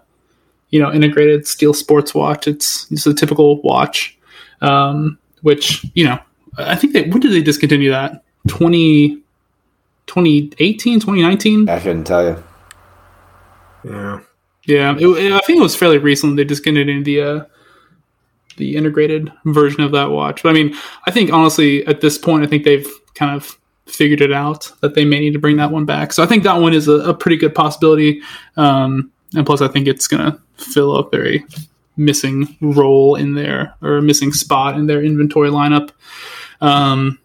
[0.69, 2.47] you know integrated steel sports watch.
[2.47, 4.17] It's it's a typical watch,
[4.61, 6.19] um, which you know
[6.57, 9.21] I think they when did they discontinue that 20,
[10.07, 11.69] 2018, 2019?
[11.69, 12.43] I couldn't tell you.
[13.83, 14.19] Yeah.
[14.65, 17.45] Yeah, it, it, I think it was fairly recent they discontinued the uh,
[18.57, 20.43] the integrated version of that watch.
[20.43, 20.75] But I mean,
[21.07, 24.93] I think honestly, at this point, I think they've kind of figured it out that
[24.93, 26.13] they may need to bring that one back.
[26.13, 28.21] So I think that one is a, a pretty good possibility.
[28.57, 31.45] Um, and plus, I think it's going to fill a very
[31.97, 35.91] missing role in there or a missing spot in their inventory lineup.
[36.61, 37.19] Um,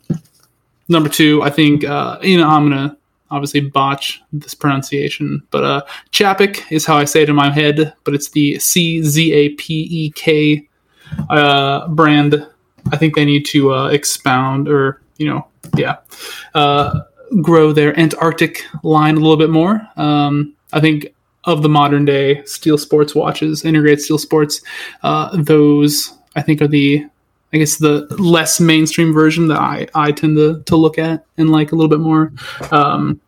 [0.89, 2.97] number two, I think uh, you know I'm gonna
[3.31, 7.95] obviously botch this pronunciation, but uh, Chapek is how I say it in my head,
[8.05, 10.69] but it's the C Z A P E K
[11.31, 12.47] uh, brand.
[12.93, 15.97] I think they need to uh, expound or you know, yeah,
[16.55, 17.01] uh,
[17.41, 19.87] grow their Antarctique line a little bit more.
[19.97, 21.14] Um, I think
[21.47, 24.63] of the modern day steel sports watches, integrated steel sports,
[25.03, 27.07] uh, those I think are the
[27.53, 31.51] I guess the less mainstream version that I, I tend to, to look at and
[31.51, 32.33] like a little bit more.
[32.73, 33.21] Um,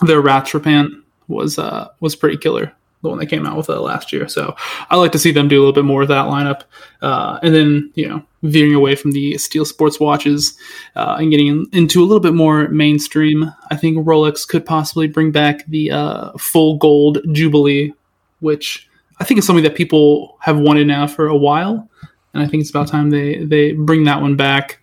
[0.00, 0.90] their Rattrapante
[1.28, 2.72] was uh, was pretty killer,
[3.04, 4.26] the one they came out with it last year.
[4.26, 4.56] So
[4.90, 6.62] I like to see them do a little bit more of that lineup,
[7.02, 10.58] uh, and then you know veering away from the steel sports watches
[10.96, 13.52] uh, and getting in, into a little bit more mainstream.
[13.70, 17.92] I think Rolex could possibly bring back the uh, full gold Jubilee,
[18.40, 18.88] which
[19.20, 21.88] I think is something that people have wanted now for a while
[22.34, 24.80] and I think it's about time they they bring that one back.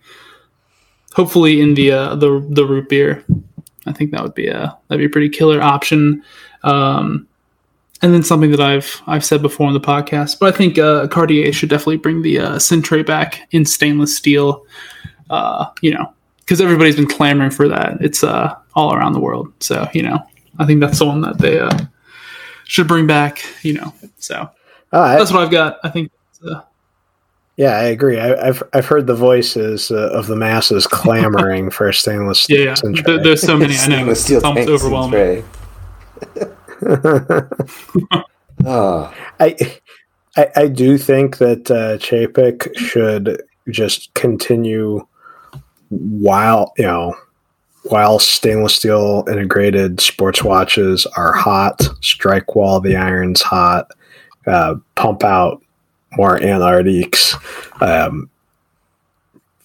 [1.14, 3.24] Hopefully, in the uh, the the root beer,
[3.86, 6.22] I think that would be a that'd be a pretty killer option.
[6.62, 7.28] Um,
[8.02, 11.06] and then something that I've I've said before on the podcast, but I think uh,
[11.08, 14.66] Cartier should definitely bring the uh, Cintrée back in stainless steel.
[15.30, 17.96] Uh, you know, because everybody's been clamoring for that.
[18.00, 20.18] It's uh, all around the world, so you know,
[20.58, 21.78] I think that's the one that they uh,
[22.64, 23.44] should bring back.
[23.62, 24.50] You know, so
[24.90, 25.78] that's what I've got.
[25.84, 26.10] I think.
[26.44, 26.60] Uh,
[27.56, 28.18] yeah, I agree.
[28.18, 32.64] I, have I've heard the voices uh, of the masses clamoring for stainless steel.
[32.64, 33.02] Yeah, yeah.
[33.02, 33.76] There, there's so many.
[33.76, 35.44] I know it's almost overwhelming.
[38.64, 39.14] Oh.
[39.40, 39.78] I,
[40.36, 45.06] I, I do think that uh, Chapek should just continue
[45.90, 47.14] while you know
[47.84, 53.90] while stainless steel integrated sports watches are hot, strike while the iron's hot,
[54.46, 55.62] uh, pump out
[56.16, 57.34] more Antarctiques.
[57.80, 58.30] Um,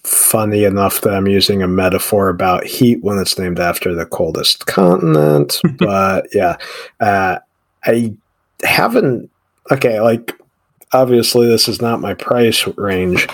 [0.08, 4.66] funny enough that I'm using a metaphor about heat when it's named after the coldest
[4.66, 5.60] continent.
[5.78, 6.56] but yeah,
[7.00, 7.38] uh,
[7.84, 8.14] I
[8.62, 9.30] haven't.
[9.70, 10.32] Okay, like
[10.92, 13.26] obviously this is not my price range.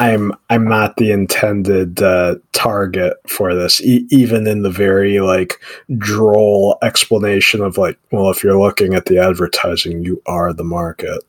[0.00, 5.60] I'm I'm not the intended uh, target for this, e- even in the very like
[5.96, 11.22] droll explanation of like, well, if you're looking at the advertising, you are the market.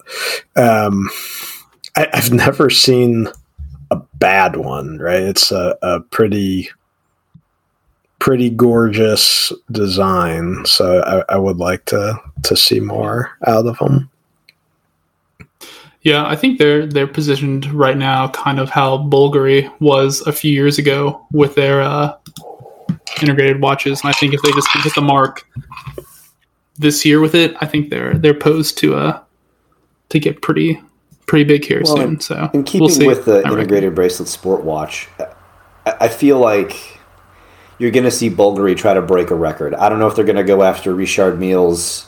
[0.56, 1.10] Um,
[1.96, 3.28] I, have never seen
[3.92, 4.98] a bad one.
[4.98, 5.22] Right?
[5.22, 6.70] It's a, a pretty
[8.20, 14.10] pretty gorgeous design, so I, I would like to to see more out of them.
[16.02, 20.52] Yeah, I think they're they're positioned right now, kind of how Bulgari was a few
[20.52, 22.16] years ago with their uh,
[23.22, 24.02] integrated watches.
[24.02, 25.46] And I think if they just hit the mark
[26.78, 29.22] this year with it, I think they're they're posed to uh
[30.10, 30.82] to get pretty
[31.30, 32.20] pretty big here well, soon.
[32.20, 33.96] So in keeping we'll with the I integrated reckon.
[33.96, 35.08] bracelet sport watch,
[35.86, 37.00] I feel like
[37.78, 39.74] you're going to see Bulgari try to break a record.
[39.74, 42.06] I don't know if they're going to go after Richard Mille's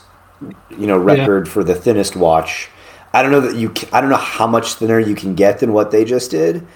[0.70, 1.52] you know record yeah.
[1.52, 2.68] for the thinnest watch
[3.14, 3.70] I don't know that you.
[3.70, 6.66] Can, I don't know how much thinner you can get than what they just did,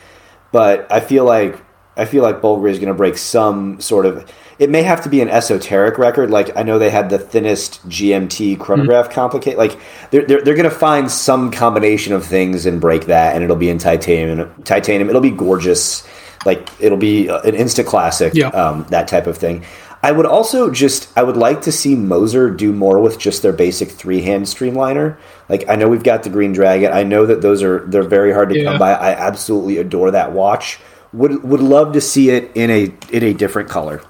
[0.52, 1.59] but I feel like
[1.96, 4.30] I feel like Bulgari is going to break some sort of.
[4.59, 6.30] It may have to be an esoteric record.
[6.30, 9.14] Like I know they had the thinnest GMT chronograph mm-hmm.
[9.14, 9.59] complicate.
[9.59, 9.78] Like
[10.11, 13.57] they're they're, they're going to find some combination of things and break that, and it'll
[13.57, 14.62] be in titanium.
[14.64, 15.09] Titanium.
[15.09, 16.07] It'll be gorgeous.
[16.44, 18.34] Like it'll be an instant classic.
[18.34, 18.49] Yeah.
[18.49, 19.64] Um, that type of thing.
[20.03, 23.53] I would also just I would like to see Moser do more with just their
[23.53, 25.16] basic three hand streamliner.
[25.49, 26.92] Like I know we've got the Green Dragon.
[26.92, 28.70] I know that those are they're very hard to yeah.
[28.70, 28.92] come by.
[28.92, 30.78] I absolutely adore that watch.
[31.17, 34.03] Would would love to see it in a in a different color,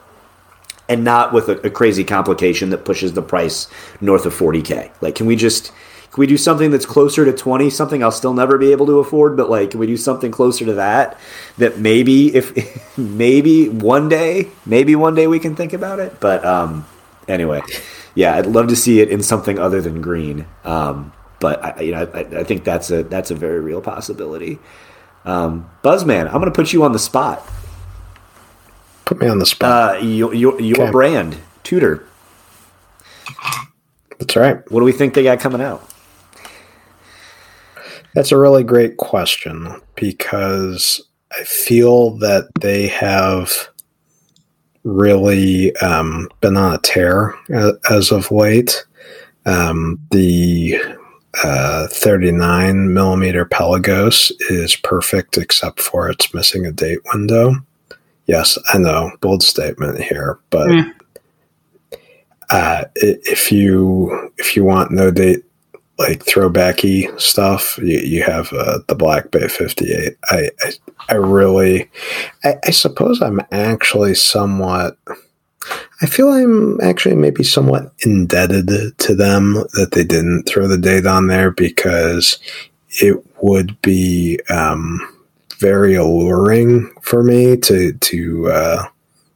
[0.88, 3.68] and not with a, a crazy complication that pushes the price
[4.00, 4.90] north of forty k.
[5.00, 5.72] Like, can we just
[6.16, 9.00] can we do something that's closer to 20 something i'll still never be able to
[9.00, 11.18] afford but like can we do something closer to that
[11.58, 16.18] that maybe if maybe one day maybe one day we can think about it?
[16.18, 16.86] But um
[17.28, 17.60] anyway
[18.14, 20.46] yeah i'd love to see it in something other than green.
[20.64, 24.58] Um but I, you know I, I think that's a that's a very real possibility
[25.26, 27.46] um buzzman i'm gonna put you on the spot.
[29.04, 29.96] Put me on the spot.
[29.96, 30.90] Uh your your, your okay.
[30.90, 32.06] brand Tudor.
[34.18, 34.58] That's right.
[34.70, 35.88] What do we think they got coming out?
[38.14, 41.02] That's a really great question because
[41.38, 43.68] I feel that they have
[44.84, 47.34] really um, been on a tear
[47.90, 48.86] as of late.
[49.44, 50.80] Um, the
[51.44, 57.54] uh, 39 millimeter Pelagos is perfect except for it's missing a date window.
[58.26, 60.92] Yes, I know, bold statement here, but mm.
[62.50, 65.44] uh, if you if you want no date
[65.98, 70.16] like throwbacky stuff, you, you have uh, the Black Bay 58.
[70.30, 70.72] I, I,
[71.08, 71.90] I really,
[72.44, 74.98] I, I, suppose I'm actually somewhat,
[76.02, 81.06] I feel I'm actually maybe somewhat indebted to them that they didn't throw the date
[81.06, 82.38] on there because
[83.00, 85.00] it would be um,
[85.58, 88.84] very alluring for me to, to uh,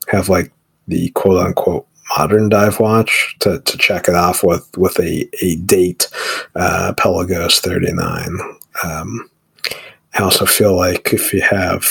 [0.08, 0.52] have like
[0.88, 1.86] the quote unquote
[2.18, 6.08] modern dive watch to, to check it off with with a, a date
[6.56, 8.38] uh, Pelagos 39.
[8.84, 9.30] Um,
[10.14, 11.86] I also feel like if you have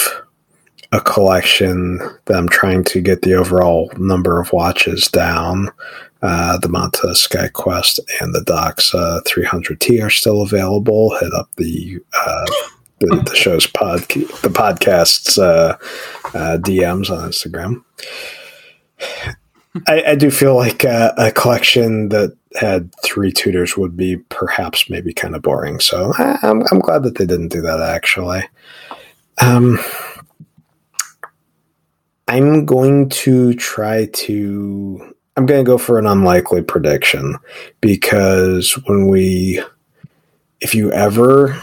[0.92, 5.70] a collection that I'm trying to get the overall number of watches down,
[6.22, 11.16] uh, the Monta SkyQuest and the Doxa 300T are still available.
[11.18, 12.46] Hit up the uh,
[13.00, 15.78] the, the, show's pod the podcast's uh,
[16.34, 17.84] uh DMs on Instagram.
[19.88, 24.90] I, I, do feel like a, a, collection that had three Tudors would be perhaps
[24.90, 25.80] maybe kind of boring.
[25.80, 28.42] So I, am I'm, I'm glad that they didn't do that actually.
[29.42, 29.80] Um,
[32.30, 35.16] I'm going to try to.
[35.36, 37.36] I'm going to go for an unlikely prediction
[37.82, 39.64] because when we,
[40.60, 41.62] if you ever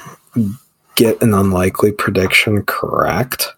[0.95, 3.49] get an unlikely prediction correct,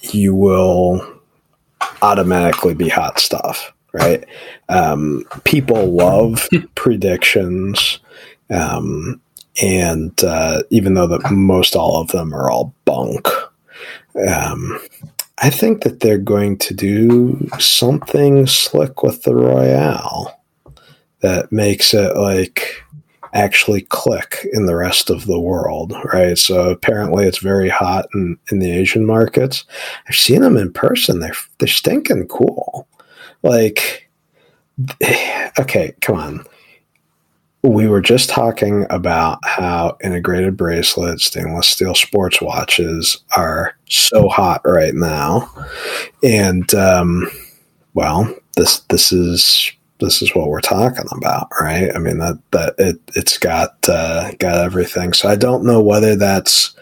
[0.00, 1.20] you will
[2.02, 4.24] automatically be hot stuff right?
[4.68, 8.00] Um, people love predictions,
[8.50, 9.20] um,
[9.62, 13.28] and uh, even though that most all of them are all bunk,
[14.28, 14.80] um,
[15.40, 20.38] I think that they're going to do something slick with the Royal
[21.20, 22.84] that makes it like
[23.32, 26.36] actually click in the rest of the world, right?
[26.36, 29.64] So apparently it's very hot in, in the Asian markets.
[30.08, 31.20] I've seen them in person.
[31.20, 32.86] They're they're stinking cool.
[33.42, 34.10] Like,
[35.58, 36.44] okay, come on.
[37.62, 44.62] We were just talking about how integrated bracelets, stainless steel sports watches are so hot
[44.64, 45.52] right now,
[46.22, 47.30] and um,
[47.92, 51.94] well, this this is this is what we're talking about, right?
[51.94, 55.12] I mean that that it it's got uh, got everything.
[55.12, 56.74] So I don't know whether that's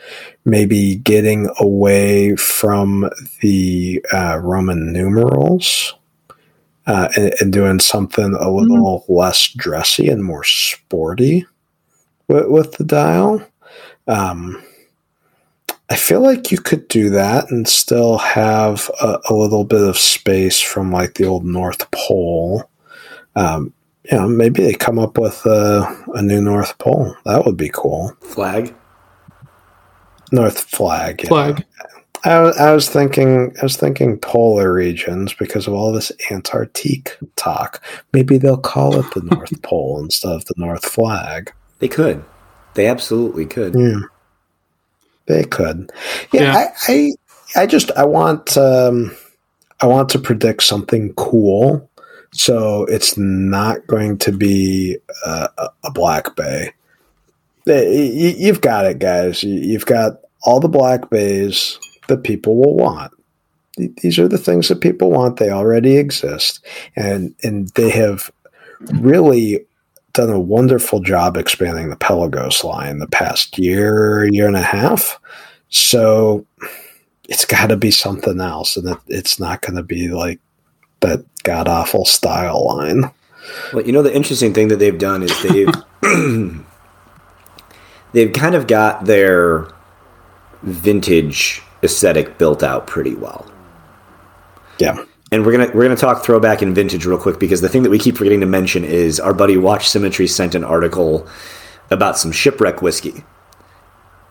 [0.45, 3.11] maybe getting away from
[3.41, 5.95] the uh, Roman numerals
[6.89, 9.13] uh, and, and, doing something a little mm-hmm.
[9.13, 11.47] less dressy and more sporty
[12.29, 13.47] with, with the dial.
[14.07, 14.63] Um,
[15.91, 19.99] I feel like you could do that and still have a, a, little bit of
[19.99, 22.69] space from like the old North Pole.
[23.37, 23.73] Um,
[24.11, 27.15] you know, maybe they come up with a, a new North Pole.
[27.27, 28.15] That would be cool.
[28.23, 28.75] Flag.
[30.33, 31.27] North flag.
[31.27, 31.65] Flag.
[32.25, 37.83] I, I was thinking, I was thinking polar regions because of all this Antarctique talk.
[38.13, 41.53] Maybe they'll call it the North Pole instead of the North Flag.
[41.79, 42.25] They could.
[42.75, 43.75] They absolutely could.
[43.75, 44.01] Yeah,
[45.27, 45.91] they could.
[46.33, 46.69] Yeah, yeah.
[46.89, 47.13] I, I,
[47.63, 49.17] I, just, I want, um,
[49.81, 51.89] I want to predict something cool.
[52.33, 55.49] So it's not going to be a,
[55.85, 56.73] a black bay.
[57.65, 59.43] You've got it, guys.
[59.43, 63.13] You've got all the black bays that people will want.
[63.77, 65.37] These are the things that people want.
[65.37, 66.65] They already exist,
[66.97, 68.31] and and they have
[69.01, 69.65] really
[70.15, 75.21] done a wonderful job expanding the Pelagos line the past year, year and a half.
[75.69, 76.45] So
[77.29, 80.41] it's got to be something else, and it, it's not going to be like
[81.01, 83.11] that god awful style line.
[83.73, 85.69] Well, you know the interesting thing that they've done is they've
[88.13, 89.69] they've kind of got their
[90.63, 93.51] vintage aesthetic built out pretty well.
[94.79, 95.05] Yeah.
[95.31, 97.91] And we're gonna we're gonna talk throwback and vintage real quick because the thing that
[97.91, 101.27] we keep forgetting to mention is our buddy Watch Symmetry sent an article
[101.91, 103.25] about some shipwreck whiskey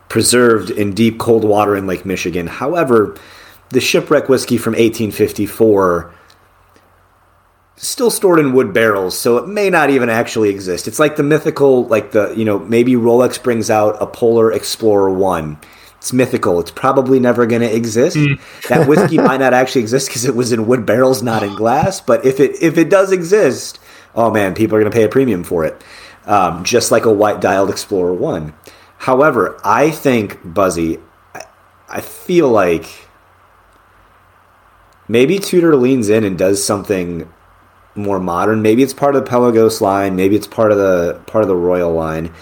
[0.10, 2.48] preserved in deep cold water in Lake Michigan.
[2.48, 3.16] However,
[3.70, 6.14] the shipwreck whiskey from 1854
[7.76, 10.88] still stored in wood barrels, so it may not even actually exist.
[10.88, 15.14] It's like the mythical, like the you know maybe Rolex brings out a Polar Explorer
[15.14, 15.60] one
[16.08, 16.62] it's mythical.
[16.62, 18.16] It's probably never going to exist.
[18.16, 18.40] Mm.
[18.70, 22.00] that whiskey might not actually exist because it was in wood barrels, not in glass.
[22.00, 23.78] But if it if it does exist,
[24.16, 25.84] oh man, people are going to pay a premium for it.
[26.26, 28.54] Um, just like a white dialed Explorer One.
[29.00, 31.00] However, I think Buzzy,
[31.36, 31.44] I,
[31.90, 32.86] I feel like
[35.10, 37.32] maybe Tudor leans in and does something
[37.96, 38.62] more modern.
[38.62, 40.16] Maybe it's part of the Pelagos line.
[40.16, 42.34] Maybe it's part of the part of the Royal line.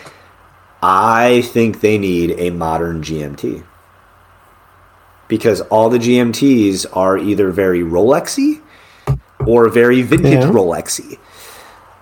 [0.87, 3.65] I think they need a modern GMT
[5.27, 8.61] because all the GMTs are either very Rolexy
[9.47, 10.51] or very vintage yeah.
[10.51, 11.17] Rolexy.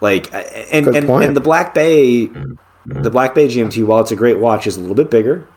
[0.02, 2.26] Like and and, and the Black Bay
[2.86, 5.48] the Black Bay GMT while it's a great watch is a little bit bigger.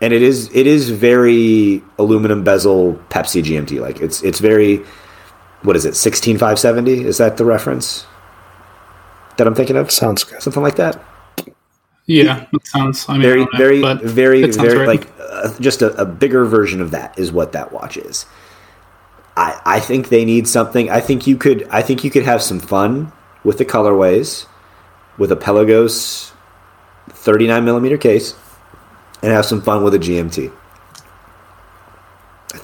[0.00, 4.78] And it is it is very aluminum bezel Pepsi GMT like it's it's very
[5.60, 8.06] what is it 16570 is that the reference
[9.36, 9.90] that I'm thinking of?
[9.90, 10.40] Sounds good.
[10.40, 11.04] Something like that
[12.06, 13.08] yeah, it sounds.
[13.08, 14.86] I mean, very, know, very, very, very right.
[14.86, 18.26] like uh, just a, a, bigger version of that is what that watch is.
[19.36, 20.88] I, I think they need something.
[20.88, 21.66] I think you could.
[21.70, 23.12] I think you could have some fun
[23.44, 24.46] with the colorways,
[25.18, 26.32] with a Pelagos,
[27.08, 28.34] thirty nine millimeter case,
[29.22, 30.52] and have some fun with a GMT.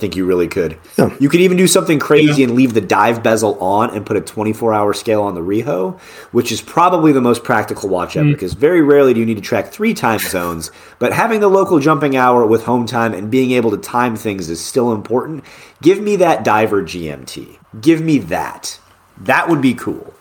[0.03, 0.79] I think you really could.
[0.99, 1.15] Yeah.
[1.21, 2.49] You could even do something crazy yeah.
[2.49, 6.01] and leave the dive bezel on and put a 24 hour scale on the rehaut,
[6.33, 8.33] which is probably the most practical watch ever mm.
[8.33, 10.73] because very rarely do you need to track three time zones.
[10.99, 14.51] But having the local jumping hour with home time and being able to time things
[14.51, 15.45] is still important.
[15.83, 17.59] Give me that diver GMT.
[17.81, 18.81] Give me that.
[19.19, 20.13] That would be cool.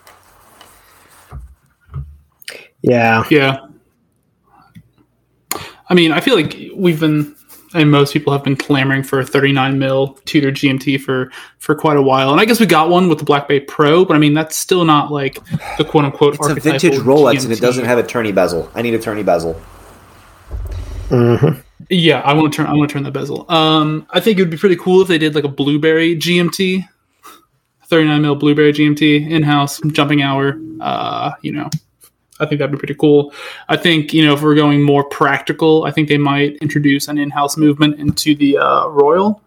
[2.83, 3.23] Yeah.
[3.31, 3.65] Yeah.
[5.89, 7.35] I mean, I feel like we've been
[7.73, 11.97] and most people have been clamoring for a 39 mil Tudor GMT for for quite
[11.97, 12.31] a while.
[12.31, 14.55] And I guess we got one with the Black Bay Pro, but I mean that's
[14.55, 15.39] still not like
[15.77, 16.35] the quote unquote.
[16.35, 17.43] It's a vintage Rolex, GMT.
[17.43, 18.69] and it doesn't have a tourney bezel.
[18.75, 19.59] I need a tourney bezel.
[21.09, 21.59] Mm-hmm.
[21.89, 22.67] Yeah, I want to turn.
[22.67, 23.49] I want to turn the bezel.
[23.51, 26.87] Um, I think it would be pretty cool if they did like a blueberry GMT,
[27.87, 30.57] 39 mil blueberry GMT in house jumping hour.
[30.79, 31.69] Uh, you know,
[32.41, 33.33] I think that'd be pretty cool.
[33.69, 37.17] I think you know if we're going more practical, I think they might introduce an
[37.17, 39.41] in-house movement into the uh, Royal,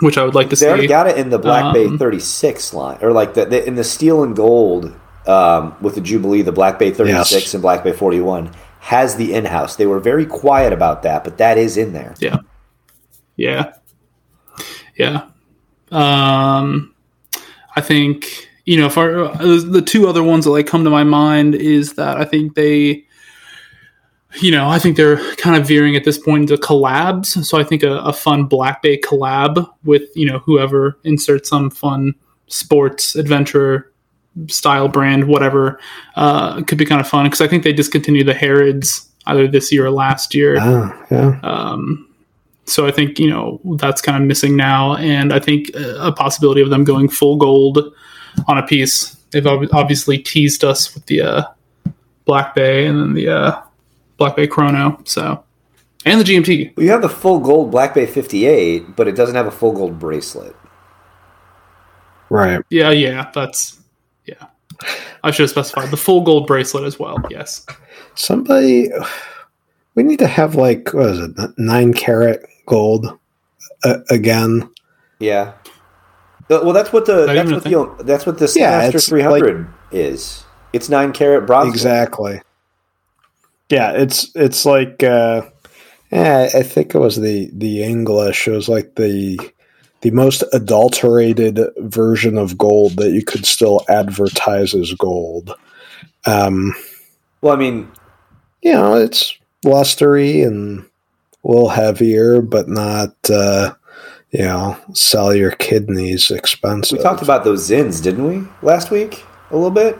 [0.00, 0.66] which I would like to they see.
[0.66, 3.66] They already got it in the Black um, Bay 36 line, or like the, the
[3.66, 4.94] in the steel and gold
[5.26, 7.54] um, with the Jubilee, the Black Bay 36 yes.
[7.54, 9.76] and Black Bay 41 has the in-house.
[9.76, 12.14] They were very quiet about that, but that is in there.
[12.20, 12.38] Yeah,
[13.36, 13.72] yeah,
[14.96, 15.28] yeah.
[15.90, 16.94] Um,
[17.74, 21.04] I think you know, for uh, the two other ones that like come to my
[21.04, 23.04] mind is that I think they,
[24.40, 27.44] you know, I think they're kind of veering at this point into collabs.
[27.44, 31.70] So I think a, a fun Black Bay collab with you know whoever inserts some
[31.70, 32.14] fun
[32.46, 33.90] sports adventure
[34.46, 35.78] style brand, whatever,
[36.16, 39.72] uh, could be kind of fun because I think they discontinued the Harrods either this
[39.72, 40.56] year or last year.
[40.58, 41.38] Ah, yeah.
[41.42, 42.08] Um,
[42.64, 46.60] so I think you know that's kind of missing now, and I think a possibility
[46.60, 47.92] of them going full gold
[48.46, 49.16] on a piece.
[49.30, 51.44] They've obviously teased us with the uh,
[52.24, 53.62] Black Bay and then the uh,
[54.16, 55.00] Black Bay Chrono.
[55.04, 55.42] So,
[56.04, 56.76] and the GMT.
[56.76, 59.72] Well, you have the full gold Black Bay 58, but it doesn't have a full
[59.72, 60.54] gold bracelet.
[62.28, 62.62] Right.
[62.70, 63.78] Yeah, yeah, that's
[64.24, 64.46] yeah.
[65.22, 67.18] I should have specified the full gold bracelet as well.
[67.30, 67.66] Yes.
[68.14, 68.90] Somebody,
[69.94, 73.18] we need to have like what is it, nine carat gold
[73.84, 74.68] uh, again?
[75.18, 75.52] Yeah.
[76.60, 80.44] Well, that's what the that's what the that's what the yeah, Master 300 like, is.
[80.72, 81.68] It's nine carat bronze.
[81.68, 82.40] Exactly.
[83.68, 85.42] Yeah, it's it's like uh,
[86.10, 88.46] yeah, I think it was the the English.
[88.48, 89.38] It was like the
[90.02, 95.54] the most adulterated version of gold that you could still advertise as gold.
[96.26, 96.74] Um,
[97.40, 97.90] well, I mean,
[98.62, 100.80] you know, it's lustery and
[101.44, 103.14] a little heavier, but not.
[103.30, 103.74] Uh,
[104.32, 106.98] you know, sell your kidneys expensive.
[106.98, 109.24] We talked about those Zins, didn't we, last week?
[109.50, 109.98] A little bit.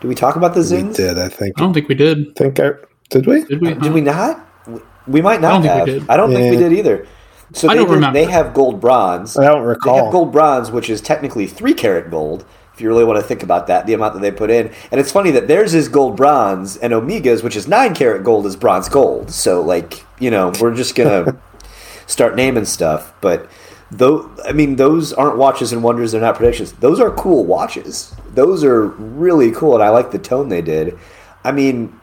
[0.00, 0.88] Did we talk about the Zins?
[0.88, 1.58] We did, I think.
[1.58, 2.34] I don't think we did.
[2.36, 2.72] Think I
[3.10, 3.44] did we?
[3.44, 3.72] Did we?
[3.72, 4.46] Uh, did we not?
[5.06, 6.10] We might not I have.
[6.10, 6.38] I don't yeah.
[6.38, 7.06] think we did either.
[7.52, 8.18] So I they, don't did, remember.
[8.18, 9.36] they have gold bronze.
[9.36, 9.96] I don't recall.
[9.96, 12.46] They have gold bronze, which is technically three carat gold.
[12.72, 15.00] If you really want to think about that, the amount that they put in, and
[15.00, 18.56] it's funny that theirs is gold bronze, and Omega's, which is nine carat gold, is
[18.56, 19.30] bronze gold.
[19.30, 21.38] So, like, you know, we're just gonna
[22.06, 23.12] start naming stuff.
[23.20, 23.48] But
[23.90, 26.12] though, I mean, those aren't watches and wonders.
[26.12, 26.72] They're not predictions.
[26.72, 28.14] Those are cool watches.
[28.34, 30.98] Those are really cool, and I like the tone they did.
[31.44, 32.00] I mean,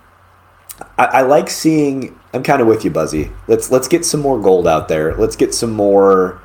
[0.97, 2.17] I, I like seeing.
[2.33, 3.31] I'm kind of with you, Buzzy.
[3.47, 5.15] Let's let's get some more gold out there.
[5.15, 6.41] Let's get some more.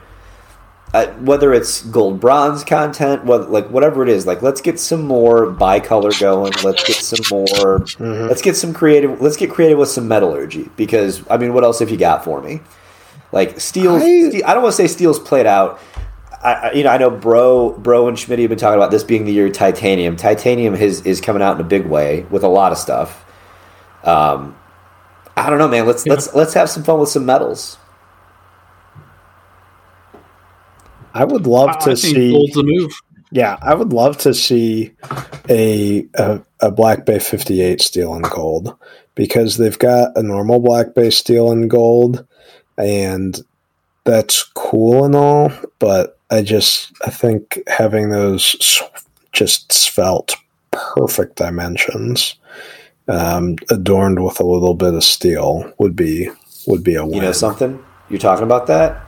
[0.95, 5.03] Uh, whether it's gold bronze content, whether, like whatever it is, like let's get some
[5.03, 6.53] more bicolor going.
[6.63, 7.81] Let's get some more.
[7.81, 8.29] Mm-hmm.
[8.29, 9.21] Let's get some creative.
[9.21, 12.41] Let's get creative with some metallurgy because I mean, what else have you got for
[12.41, 12.61] me?
[13.37, 15.79] Like steel's, I, Steel, I don't want to say steel's played out.
[16.43, 19.27] I, you know, I know Bro, Bro, and Schmidt have been talking about this being
[19.27, 20.17] the year of titanium.
[20.17, 23.27] Titanium is is coming out in a big way with a lot of stuff.
[24.05, 24.57] Um,
[25.37, 25.87] I don't know, man.
[25.87, 26.15] Let's Yeah.
[26.15, 27.77] let's let's have some fun with some metals.
[31.13, 32.31] I would love I, to I see.
[32.33, 32.91] gold's the move.
[33.33, 34.93] Yeah, I would love to see
[35.51, 38.75] a a, a Black Bay 58 steel and gold
[39.15, 42.27] because they've got a normal Black Bay steel and gold,
[42.79, 43.41] and
[44.05, 45.53] that's cool and all.
[45.79, 48.81] But I just I think having those
[49.33, 50.35] just svelte,
[50.71, 52.37] perfect dimensions,
[53.09, 56.29] um, adorned with a little bit of steel would be
[56.67, 57.15] would be a win.
[57.15, 57.83] You know something?
[58.09, 59.03] You're talking about that.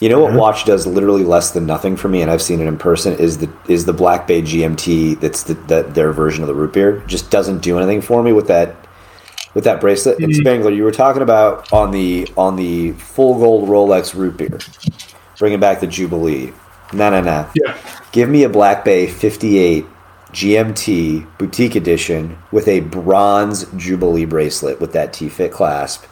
[0.00, 0.38] You know what Mhm.
[0.38, 3.16] watch does literally less than nothing for me, and I've seen it in person.
[3.18, 5.14] Is the is the Black Bay GMT?
[5.14, 7.02] That's the, that their version of the root beer.
[7.06, 8.74] Just doesn't do anything for me with that
[9.54, 10.18] with that bracelet.
[10.18, 10.36] And Mhm.
[10.36, 14.58] Spangler, you were talking about on the on the full gold Rolex root beer,
[15.38, 16.52] bringing back the Jubilee.
[16.92, 17.46] No, no, no.
[17.54, 17.74] Yeah.
[18.12, 19.86] Give me a Black Bay 58
[20.32, 26.04] GMT boutique edition with a bronze Jubilee bracelet with that T fit clasp.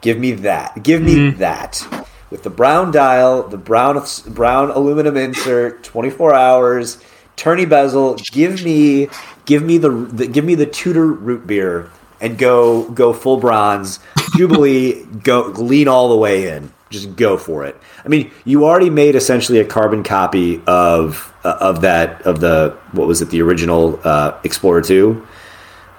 [0.00, 0.82] Give me that.
[0.82, 1.38] Give me Mhm.
[1.38, 1.84] that.
[2.30, 6.98] With the brown dial, the brown brown aluminum insert, 24 hours,
[7.36, 8.16] tourney bezel.
[8.32, 9.08] Give me
[9.44, 11.88] give me the, the give me the Tudor root beer
[12.20, 13.98] and go go full bronze.
[14.36, 16.72] Jubilee go lean all the way in.
[16.90, 17.76] Just go for it.
[18.04, 22.76] I mean, you already made essentially a carbon copy of uh, of that of the
[22.92, 25.26] what was it the original uh, Explorer 2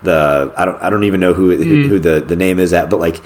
[0.04, 2.90] the I don't I don't even know who who, who the the name is at,
[2.90, 3.22] but like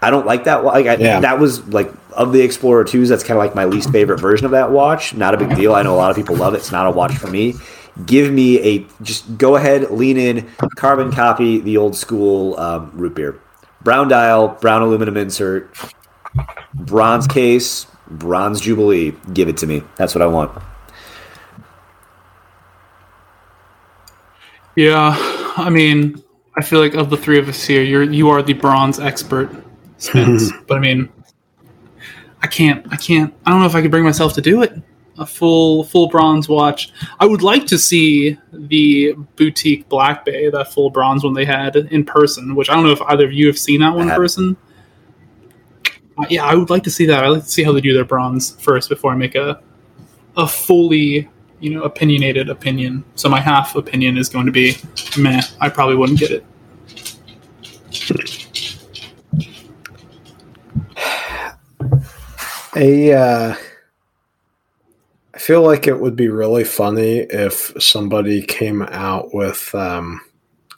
[0.00, 0.64] I don't like that.
[0.64, 1.20] Like I, Yeah.
[1.20, 3.08] that was like of the Explorer twos.
[3.08, 5.14] That's kind of like my least favorite version of that watch.
[5.14, 5.74] Not a big deal.
[5.74, 6.58] I know a lot of people love it.
[6.58, 7.54] It's not a watch for me.
[8.06, 13.14] Give me a just go ahead, lean in, carbon copy the old school um, root
[13.14, 13.38] beer,
[13.82, 15.76] brown dial, brown aluminum insert,
[16.74, 19.12] bronze case, bronze jubilee.
[19.34, 19.82] Give it to me.
[19.96, 20.62] That's what I want.
[24.74, 25.14] Yeah,
[25.58, 26.22] I mean,
[26.56, 29.50] I feel like of the three of us here, you're you are the bronze expert,
[29.98, 30.50] Spence.
[30.66, 31.12] but I mean,
[32.40, 34.72] I can't, I can't, I don't know if I could bring myself to do it.
[35.18, 36.90] A full full bronze watch.
[37.20, 41.76] I would like to see the boutique Black Bay, that full bronze one they had
[41.76, 42.54] in person.
[42.54, 44.56] Which I don't know if either of you have seen that one in person.
[46.18, 47.24] Uh, yeah, I would like to see that.
[47.24, 49.60] I would like to see how they do their bronze first before I make a
[50.36, 51.28] a fully
[51.60, 53.04] you know opinionated opinion.
[53.14, 54.76] So my half opinion is going to be
[55.18, 55.42] meh.
[55.60, 56.44] I probably wouldn't get it.
[62.76, 63.71] a uh, I
[65.42, 70.20] feel like it would be really funny if somebody came out with um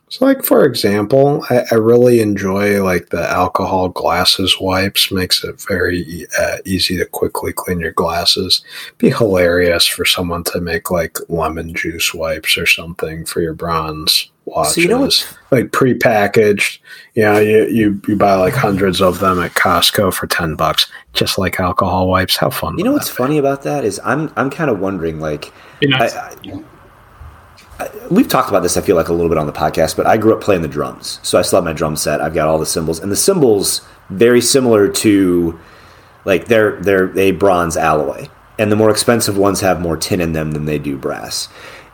[0.09, 5.61] so like for example I, I really enjoy like the alcohol glasses wipes makes it
[5.61, 8.65] very uh, easy to quickly clean your glasses.
[8.97, 14.31] Be hilarious for someone to make like lemon juice wipes or something for your bronze
[14.47, 16.79] watches So you know what's- like prepackaged
[17.15, 20.91] you know you, you you buy like hundreds of them at costco for 10 bucks
[21.13, 24.33] just like alcohol wipes how fun You know what's that funny about that is I'm
[24.37, 26.15] I'm kind of wondering like nice.
[26.15, 26.63] I, I,
[27.81, 28.77] I, we've talked about this.
[28.77, 30.69] I feel like a little bit on the podcast, but I grew up playing the
[30.69, 32.21] drums, so I still have my drum set.
[32.21, 33.81] I've got all the cymbals, and the cymbals
[34.11, 35.59] very similar to
[36.25, 38.29] like they're they're a bronze alloy,
[38.61, 41.49] and the more expensive ones have more tin in them than they do brass.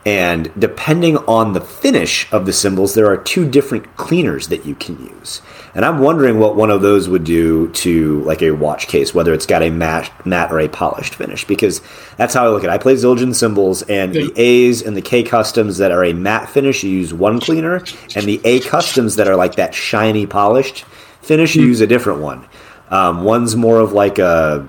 [0.06, 4.74] And depending on the finish of the cymbals, there are two different cleaners that you
[4.74, 5.42] can use.
[5.74, 9.34] And I'm wondering what one of those would do to like a watch case, whether
[9.34, 11.82] it's got a matte, matte or a polished finish, because
[12.16, 12.72] that's how I look at it.
[12.72, 16.48] I play Zildjian cymbals, and the A's and the K customs that are a matte
[16.48, 17.84] finish, you use one cleaner,
[18.16, 20.84] and the A customs that are like that shiny polished
[21.20, 22.48] finish, you use a different one.
[22.88, 24.68] Um, one's more of like a,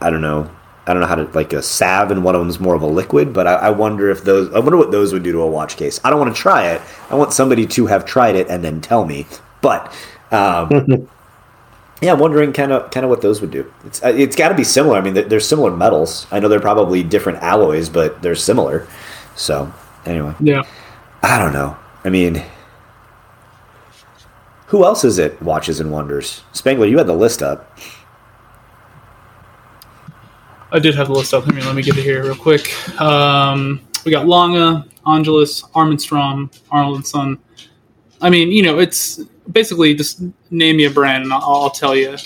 [0.00, 0.48] I don't know,
[0.90, 2.86] I don't know how to like a salve, and one of them's more of a
[2.86, 3.32] liquid.
[3.32, 5.76] But I, I wonder if those, I wonder what those would do to a watch
[5.76, 6.00] case.
[6.02, 6.82] I don't want to try it.
[7.10, 9.26] I want somebody to have tried it and then tell me.
[9.60, 9.86] But
[10.32, 10.68] um,
[12.02, 13.72] yeah, I'm wondering kind of kind of what those would do.
[13.84, 14.98] It's uh, it's got to be similar.
[14.98, 16.26] I mean, they're, they're similar metals.
[16.32, 18.88] I know they're probably different alloys, but they're similar.
[19.36, 19.72] So
[20.04, 20.62] anyway, yeah.
[21.22, 21.76] I don't know.
[22.04, 22.42] I mean.
[24.66, 25.42] Who else is it?
[25.42, 26.44] Watches and Wonders.
[26.52, 27.76] Spangler, you had the list up.
[30.72, 31.46] I did have the list up.
[31.46, 33.00] Let me let me get it here real quick.
[33.00, 37.38] Um, we got Lange, Angelus, Armin Strom, Arnold and Son.
[38.20, 41.96] I mean, you know, it's basically just name me a brand and I'll, I'll tell
[41.96, 42.16] you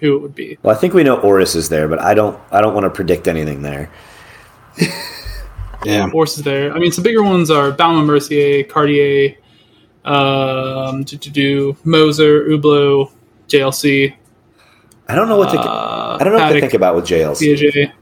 [0.00, 0.58] who it would be.
[0.62, 2.38] Well, I think we know Oris is there, but I don't.
[2.50, 3.90] I don't want to predict anything there.
[5.84, 6.72] yeah Horses there.
[6.72, 9.36] I mean, some bigger ones are Baume & Mercier, Cartier,
[10.04, 13.10] um, do, do, do, Moser, Hublot,
[13.48, 14.14] JLC,
[15.08, 15.58] I don't know what to.
[15.58, 17.92] uh, I don't know what to think about with JLC.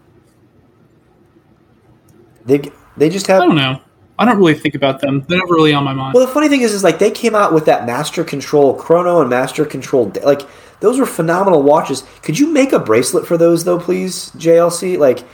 [2.47, 3.43] They they just have.
[3.43, 3.81] I don't know.
[4.19, 5.25] I don't really think about them.
[5.29, 6.15] They're never really on my mind.
[6.15, 9.21] Well, the funny thing is, is like they came out with that Master Control Chrono
[9.21, 10.43] and Master Control, like
[10.81, 12.05] those were phenomenal watches.
[12.23, 14.99] Could you make a bracelet for those though, please, JLC?
[14.99, 15.25] Like,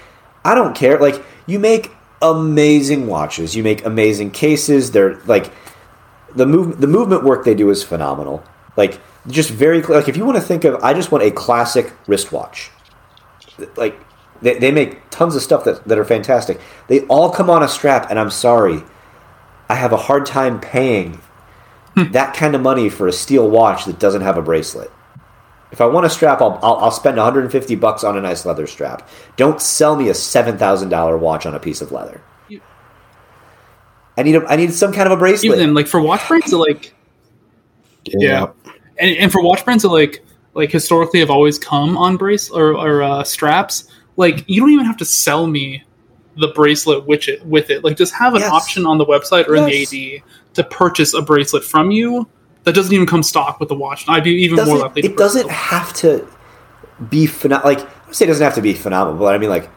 [0.45, 0.99] I don't care.
[0.99, 1.91] Like, you make
[2.23, 3.55] amazing watches.
[3.55, 4.93] You make amazing cases.
[4.93, 5.53] They're like
[6.35, 8.43] the move the movement work they do is phenomenal.
[8.77, 11.93] Like, just very like if you want to think of, I just want a classic
[12.07, 12.71] wristwatch.
[13.77, 13.99] Like
[14.41, 16.61] they, they make tons of stuff that, that are fantastic.
[16.89, 18.83] They all come on a strap, and I'm sorry,
[19.69, 21.21] I have a hard time paying
[21.95, 22.11] hmm.
[22.13, 24.91] that kind of money for a steel watch that doesn't have a bracelet.
[25.73, 28.67] If I want a strap, I'll, I'll, I'll spend 150 bucks on a nice leather
[28.67, 29.09] strap.
[29.37, 32.23] Don't sell me a seven thousand dollar watch on a piece of leather.
[34.17, 35.59] I need a, I need some kind of a bracelet.
[35.59, 36.93] Even like for watch brands, like
[38.05, 38.51] yeah,
[39.01, 40.25] and, and for watch brands that like
[40.55, 43.85] like historically have always come on brace or, or uh, straps
[44.17, 45.83] like you don't even have to sell me
[46.37, 48.51] the bracelet with it with it like just have an yes.
[48.51, 49.93] option on the website or yes.
[49.93, 50.23] in the ad
[50.55, 52.29] to purchase a bracelet from you
[52.65, 55.49] that doesn't even come stock with the watch i'd be even more likely it doesn't
[55.51, 56.27] have to
[57.09, 59.69] be phenomenal like i say it doesn't have to be phenomenal but i mean like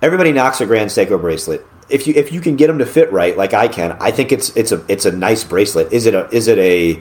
[0.00, 3.10] everybody knocks a grand seiko bracelet if you if you can get them to fit
[3.12, 6.14] right like i can i think it's it's a it's a nice bracelet is it
[6.14, 7.00] a is it a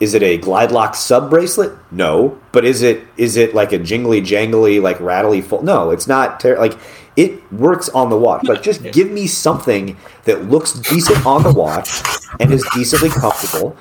[0.00, 1.72] is it a glide lock sub bracelet?
[1.90, 5.62] No, but is it is it like a jingly jangly like rattly full?
[5.62, 6.40] No, it's not.
[6.40, 6.78] Ter- like
[7.16, 8.44] it works on the watch.
[8.44, 12.00] Like just give me something that looks decent on the watch
[12.38, 13.76] and is decently comfortable.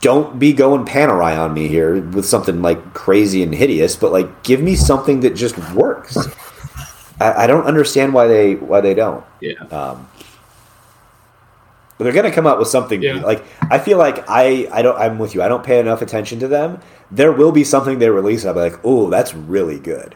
[0.00, 4.42] Don't be going Panerai on me here with something like crazy and hideous, but like
[4.42, 6.18] give me something that just works.
[7.20, 9.24] I, I don't understand why they why they don't.
[9.40, 9.62] Yeah.
[9.70, 10.08] Um,
[12.00, 13.20] but they're going to come up with something yeah.
[13.20, 15.42] like I feel like I I don't I'm with you.
[15.42, 16.80] I don't pay enough attention to them.
[17.10, 20.14] There will be something they release, and I'll be like, oh, that's really good.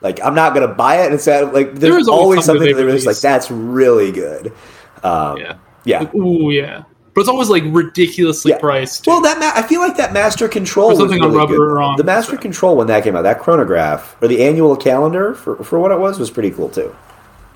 [0.00, 2.76] Like I'm not going to buy it and say like there's, there's always, something, something
[2.76, 4.54] they release like that's really good.
[5.02, 6.84] Um, yeah, yeah, like, ooh, yeah.
[7.12, 8.58] But it's always like ridiculously yeah.
[8.58, 9.06] priced.
[9.06, 11.82] Well, that ma- I feel like that Master Control something really on rubber good.
[11.82, 12.38] on the Master.
[12.38, 15.98] Control when that came out, that chronograph or the annual calendar for for what it
[15.98, 16.96] was was pretty cool too.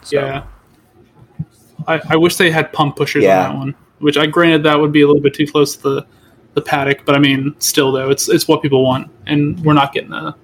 [0.02, 0.20] So.
[0.20, 0.44] Yeah,
[1.86, 3.46] I, I wish they had pump pushers yeah.
[3.46, 3.74] on that one.
[3.98, 6.06] Which I granted that would be a little bit too close to the
[6.54, 9.92] the Patek, but I mean, still though, it's it's what people want, and we're not
[9.92, 10.36] getting a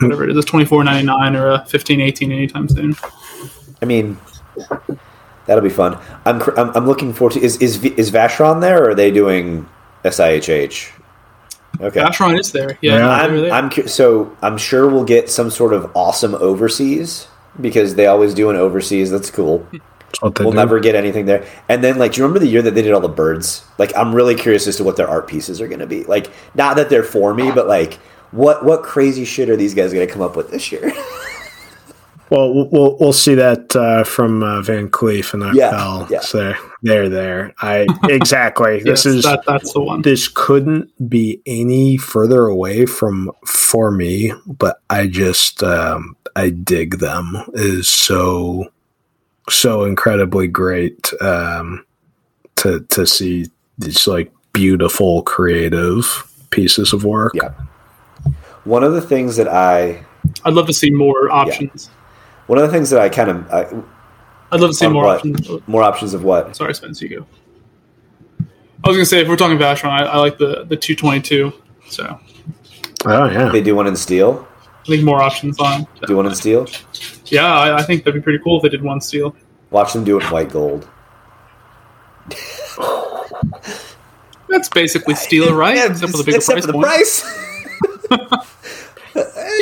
[0.00, 2.96] whatever it is, twenty four ninety nine or a fifteen eighteen anytime soon.
[3.80, 4.18] I mean,
[5.46, 5.98] that'll be fun.
[6.24, 9.68] I'm I'm, I'm looking forward to is is is Vacheron there, or are they doing
[10.04, 10.90] SIHH?
[11.80, 12.78] Okay, Vacheron is there.
[12.80, 13.08] Yeah, yeah.
[13.08, 13.52] I'm, there.
[13.52, 17.28] I'm so I'm sure we'll get some sort of awesome overseas
[17.60, 19.10] because they always do an overseas.
[19.10, 19.66] That's cool.
[20.22, 20.52] we'll do.
[20.52, 21.46] never get anything there.
[21.68, 23.64] And then, like, do you remember the year that they did all the birds?
[23.78, 26.04] Like, I'm really curious as to what their art pieces are going to be.
[26.04, 27.94] Like, not that they're for me, but like,
[28.30, 30.92] what what crazy shit are these guys going to come up with this year?
[32.30, 35.54] well, we'll we'll see that uh, from uh, Van Cleef and Octal.
[35.54, 36.20] Yeah, yeah.
[36.20, 37.52] So they're there.
[37.60, 38.76] I exactly.
[38.76, 40.02] yes, this is that, that's the one.
[40.02, 46.98] This couldn't be any further away from for me, but I just um, I dig
[46.98, 47.36] them.
[47.54, 48.72] It is so
[49.48, 51.84] so incredibly great um,
[52.56, 53.46] to to see
[53.78, 57.34] these like beautiful creative pieces of work.
[57.34, 57.50] Yeah.
[58.64, 60.04] One of the things that I
[60.44, 61.90] I'd love to see more options.
[61.90, 61.99] Yeah.
[62.50, 63.62] One of the things that I kind of I,
[64.50, 65.18] would love to see more what?
[65.18, 65.68] options.
[65.68, 66.56] More options of what?
[66.56, 67.26] Sorry, Spence, you go.
[68.82, 71.20] I was gonna say if we're talking Vacheron, I, I like the the two twenty
[71.20, 71.52] two.
[71.86, 72.18] So.
[73.04, 73.50] Oh yeah.
[73.50, 74.48] They do one in steel.
[74.80, 75.86] I think more options on.
[76.08, 76.66] Do one in steel.
[77.26, 79.36] Yeah, I, I think that'd be pretty cool if they did one steel.
[79.70, 80.88] Watch them do it in white gold.
[84.48, 85.76] That's basically steel, right?
[85.76, 87.20] Yeah, except for the bigger except price.
[87.20, 88.36] For the price.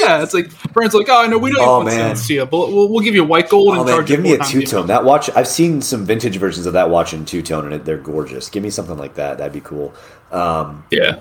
[0.09, 2.17] yeah, it's like brand's like, oh, I know we don't oh, man.
[2.17, 4.63] steel, but we'll, we'll, give you white gold oh, and man, give me a two
[4.63, 4.87] tone.
[4.87, 7.99] That watch, I've seen some vintage versions of that watch in two tone, and they're
[7.99, 8.49] gorgeous.
[8.49, 9.39] Give me something like that.
[9.39, 9.95] That'd be cool.
[10.31, 11.21] Um, yeah.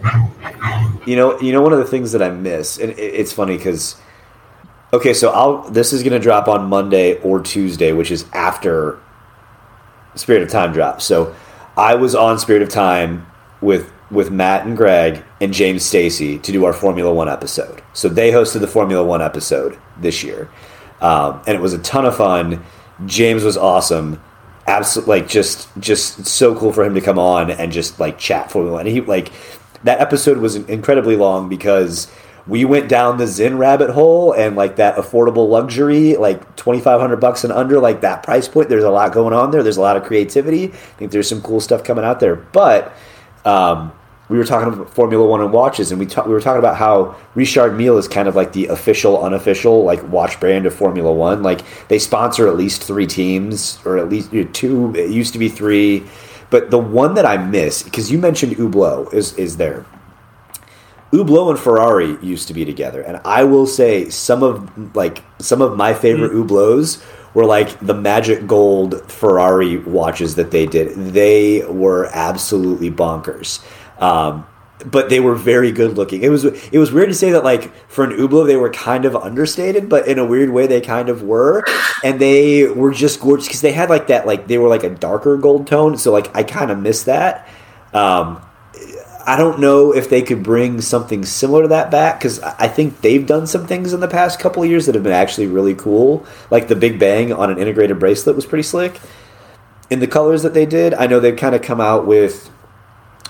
[1.06, 3.96] You know, you know, one of the things that I miss, and it's funny because
[4.94, 9.00] Okay, so I'll this is going to drop on Monday or Tuesday, which is after
[10.16, 11.04] Spirit of Time drops.
[11.04, 11.36] So
[11.76, 13.28] I was on Spirit of Time
[13.60, 17.82] with with Matt and Greg and James Stacy to do our Formula One episode.
[17.93, 20.49] So they hosted the Formula One episode this year,
[21.01, 22.64] um, and it was a ton of fun.
[23.05, 24.22] James was awesome,
[24.66, 28.51] absolutely like just just so cool for him to come on and just like chat
[28.51, 28.88] Formula One.
[28.88, 29.32] And he like
[29.84, 32.12] that episode was incredibly long because
[32.47, 37.01] we went down the Zen rabbit hole and like that affordable luxury, like twenty five
[37.01, 38.70] hundred bucks and under, like that price point.
[38.70, 39.64] There's a lot going on there.
[39.64, 40.66] There's a lot of creativity.
[40.66, 42.38] I think there's some cool stuff coming out there.
[42.38, 42.95] But
[43.46, 43.92] um,
[44.30, 46.76] we were talking about Formula One and watches, and we ta- we were talking about
[46.76, 51.12] how Richard Mille is kind of like the official, unofficial like watch brand of Formula
[51.12, 51.44] One.
[51.44, 54.94] Like they sponsor at least three teams, or at least you know, two.
[54.96, 56.04] It used to be three,
[56.50, 59.86] but the one that I miss because you mentioned Hublot is is there.
[61.14, 65.62] Hublot and Ferrari used to be together, and I will say some of like some
[65.62, 66.46] of my favorite mm.
[66.46, 67.02] Hublots
[67.38, 70.96] were like the magic gold Ferrari watches that they did.
[70.96, 73.64] They were absolutely bonkers.
[74.02, 74.48] Um,
[74.84, 76.24] but they were very good looking.
[76.24, 79.06] It was it was weird to say that like for an Hublot they were kind
[79.06, 81.64] of understated, but in a weird way they kind of were,
[82.04, 84.90] and they were just gorgeous because they had like that like they were like a
[84.90, 85.96] darker gold tone.
[85.96, 87.48] So like I kind of miss that.
[87.94, 88.42] Um,
[89.28, 93.01] I don't know if they could bring something similar to that back because I think
[93.01, 96.25] they've done some things in the past couple years that have been actually really cool.
[96.49, 98.99] Like the Big Bang on an integrated bracelet was pretty slick.
[99.89, 102.49] In the colors that they did, I know they've kind of come out with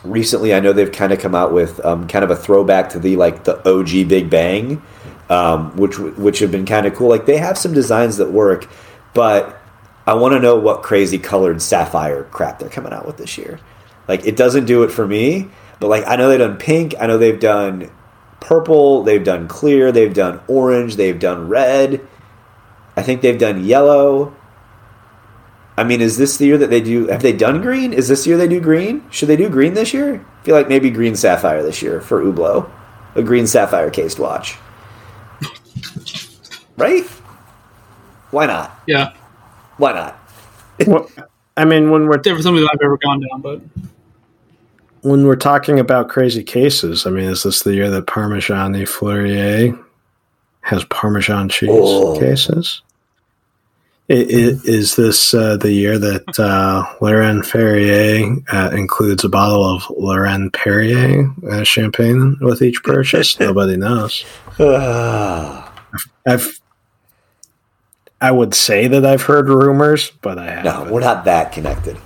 [0.04, 3.00] recently I know they've kind of come out with um, kind of a throwback to
[3.00, 4.82] the like the OG Big Bang,
[5.30, 7.10] um, which which have been kind of cool.
[7.10, 8.70] Like they have some designs that work,
[9.14, 9.60] but
[10.06, 13.60] I want to know what crazy colored sapphire crap they're coming out with this year.
[14.08, 15.50] Like it doesn't do it for me,
[15.80, 17.92] but like I know they've done pink, I know they've done
[18.40, 22.06] purple, they've done clear, they've done orange, they've done red.
[22.96, 24.36] I think they've done yellow.
[25.78, 27.08] I mean, is this the year that they do?
[27.08, 27.94] Have they done green?
[27.94, 29.08] Is this year they do green?
[29.12, 30.16] Should they do green this year?
[30.16, 32.68] I feel like maybe green sapphire this year for Hublot,
[33.14, 34.58] a green sapphire cased watch.
[36.78, 37.04] right?
[38.32, 38.80] Why not?
[38.88, 39.14] Yeah.
[39.78, 40.20] Why not?
[40.88, 41.10] well,
[41.56, 43.62] I mean, when we're never something that I've ever gone down, but
[45.02, 49.78] when we're talking about crazy cases, I mean, is this the year that Parmigiani Fleurier
[50.62, 52.20] has Parmesan cheese oh.
[52.20, 52.82] cases?
[54.10, 60.54] Is this uh, the year that uh, Laurent Ferrier uh, includes a bottle of Laurent
[60.54, 63.38] Perrier uh, champagne with each purchase?
[63.40, 64.24] Nobody knows.
[64.58, 66.62] I've,
[68.22, 70.88] I would say that I've heard rumors, but I haven't.
[70.88, 71.98] No, we're not that connected.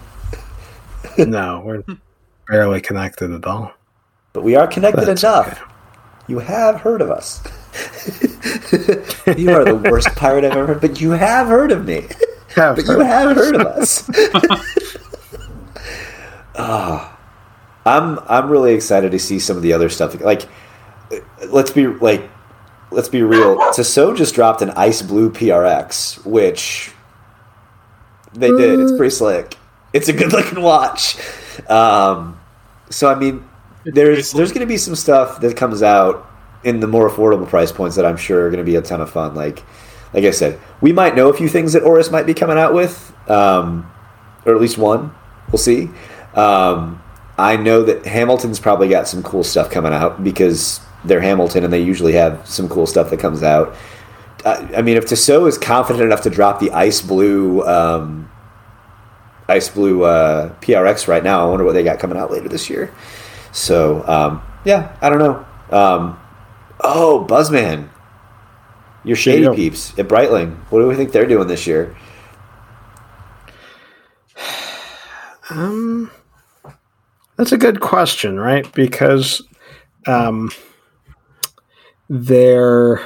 [1.20, 1.84] no, we're
[2.48, 3.74] barely connected at all.
[4.34, 5.48] But we are connected That's enough.
[5.48, 5.72] Okay.
[6.28, 7.42] You have heard of us.
[9.38, 12.08] you are the worst pirate I've ever heard, but you have heard of me.
[12.56, 14.10] Have but you haven't heard of us.
[16.56, 17.18] oh,
[17.86, 20.20] I'm I'm really excited to see some of the other stuff.
[20.22, 20.48] Like,
[21.48, 22.30] let's be like,
[22.92, 23.58] let's be real.
[23.74, 26.92] Tissot just dropped an ice blue PRX, which
[28.34, 28.80] they did.
[28.80, 28.98] It's mm.
[28.98, 29.58] pretty slick.
[29.94, 31.18] It's a good looking watch.
[31.70, 32.40] Um,
[32.90, 33.48] so I mean,
[33.86, 36.28] there's there's going to be some stuff that comes out
[36.64, 39.02] in the more affordable price points that I'm sure are going to be a ton
[39.02, 39.34] of fun.
[39.34, 39.64] Like,
[40.14, 42.74] like I said, we might know a few things that Oris might be coming out
[42.74, 43.92] with, um,
[44.46, 45.14] or at least one.
[45.52, 45.90] We'll see.
[46.36, 47.02] Um,
[47.38, 51.74] I know that Hamilton's probably got some cool stuff coming out because they're Hamilton and
[51.74, 53.76] they usually have some cool stuff that comes out.
[54.46, 58.30] Uh, I mean, if Tissot is confident enough to drop the ice blue, um,
[59.52, 62.70] ice blue uh, PRX right now, I wonder what they got coming out later this
[62.70, 62.94] year.
[63.52, 65.46] So um, yeah, I don't know.
[65.78, 66.18] Um,
[66.84, 67.90] Oh, Buzzman.
[69.04, 70.56] Your shady peeps at Breitling.
[70.70, 71.96] What do we think they're doing this year?
[75.50, 76.12] Um,
[77.36, 78.72] that's a good question, right?
[78.74, 79.42] Because
[80.06, 80.52] um,
[82.10, 83.02] their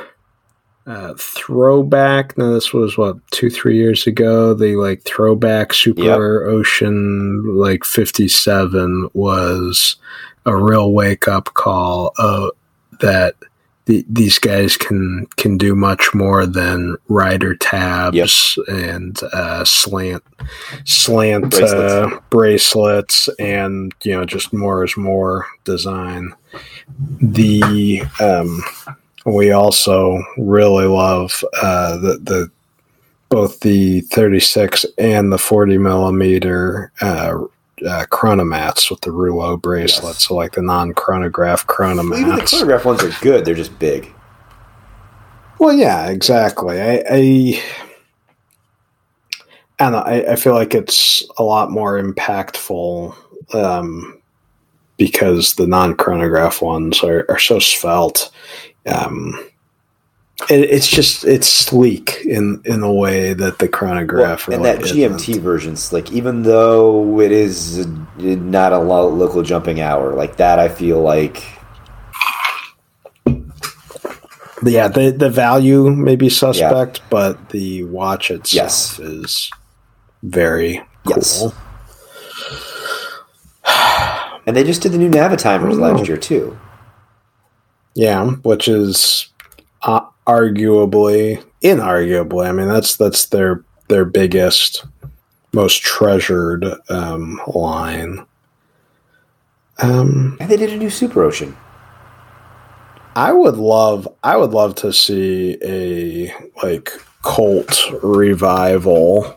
[0.88, 2.38] uh, throwback.
[2.38, 4.54] Now, this was what two, three years ago.
[4.54, 6.18] The like throwback Super yep.
[6.20, 9.96] Ocean like fifty seven was
[10.46, 12.14] a real wake up call.
[12.18, 12.50] Uh,
[13.02, 13.36] that
[13.86, 18.68] the, these guys can can do much more than rider tabs yep.
[18.68, 20.24] and uh, slant
[20.86, 21.94] slant bracelets.
[21.94, 23.30] Uh, bracelets.
[23.40, 26.34] and you know just more is more design.
[27.20, 28.64] The um,
[29.26, 32.52] we also really love uh, the the
[33.30, 37.34] both the 36 and the 40 millimeter uh,
[37.86, 40.14] uh, chronomats with the rouleau bracelet.
[40.14, 40.26] Yes.
[40.26, 42.20] So like the non-chronograph chronomats.
[42.20, 43.44] Even the chronograph ones are good.
[43.44, 44.14] They're just big.
[45.60, 46.80] Well, yeah, exactly.
[46.80, 47.64] I, I
[49.80, 53.16] and I, I feel like it's a lot more impactful
[53.54, 54.22] um,
[54.98, 58.30] because the non-chronograph ones are, are so svelte.
[58.86, 59.34] Um,
[60.50, 64.80] it, it's just it's sleek in in the way that the chronograph well, and that
[64.80, 65.44] GMT isn't.
[65.44, 71.02] version's like even though it is not a local jumping hour like that, I feel
[71.02, 71.44] like
[74.64, 77.06] yeah the the value may be suspect, yeah.
[77.10, 79.00] but the watch itself yes.
[79.00, 79.50] is
[80.22, 81.54] very cool.
[84.48, 86.56] And they just did the new Navitimers last year too.
[87.96, 89.30] Yeah, which is
[89.84, 94.86] uh, arguably, inarguably, I mean that's that's their their biggest,
[95.54, 98.26] most treasured um, line.
[99.80, 101.56] Um, and they did a new Super Ocean.
[103.16, 106.34] I would love, I would love to see a
[106.64, 106.92] like
[107.22, 109.36] Colt revival.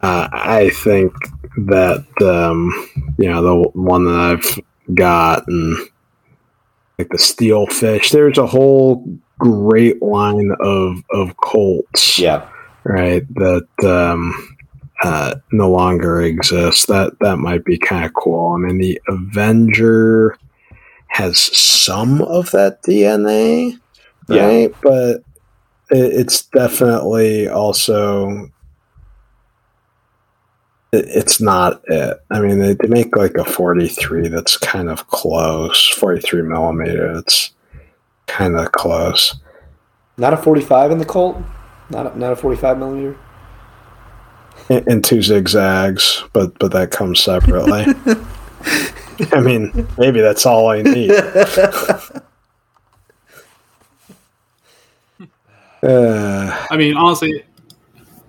[0.00, 1.12] Uh, I think
[1.56, 2.70] that um,
[3.18, 5.76] you know the one that I've got and
[6.98, 8.10] like the Steelfish.
[8.10, 9.04] There's a whole
[9.38, 12.18] great line of of Colts.
[12.18, 12.48] Yeah.
[12.84, 13.22] Right.
[13.34, 14.56] That um,
[15.02, 16.86] uh, no longer exists.
[16.86, 18.54] That that might be kind of cool.
[18.54, 20.36] I mean, the Avenger
[21.08, 23.78] has some of that DNA,
[24.28, 24.70] right?
[24.70, 24.76] Yeah.
[24.82, 25.16] But
[25.90, 28.50] it, it's definitely also
[30.92, 32.18] it's not it.
[32.30, 37.18] I mean, they, they make like a 43 that's kind of close, 43 millimeter.
[37.18, 37.52] It's
[38.26, 39.34] kind of close.
[40.16, 41.36] Not a 45 in the Colt?
[41.90, 43.16] Not a, not a 45 millimeter?
[44.68, 47.86] In, in two zigzags, but but that comes separately.
[49.32, 51.10] I mean, maybe that's all I need.
[55.82, 57.44] uh, I mean, honestly,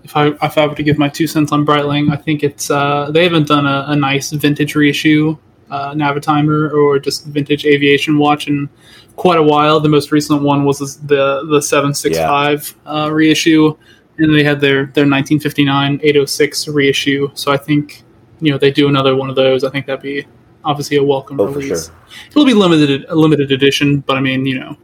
[0.10, 2.72] if I if I were to give my two cents on Breitling, I think it's
[2.72, 5.38] uh, they haven't done a, a nice vintage reissue
[5.70, 8.70] uh, Navitimer or just vintage aviation watch in
[9.16, 9.80] quite a while.
[9.80, 13.78] The most recent one was the the seven six five uh, reissue,
[14.18, 17.30] and they had their their 1959 806 reissue.
[17.36, 18.04] So I think
[18.42, 19.64] you know they do another one of those.
[19.64, 20.26] I think that'd be
[20.66, 21.86] obviously a welcome oh, release.
[21.86, 21.96] Sure.
[22.30, 24.76] It'll be limited a limited edition, but I mean you know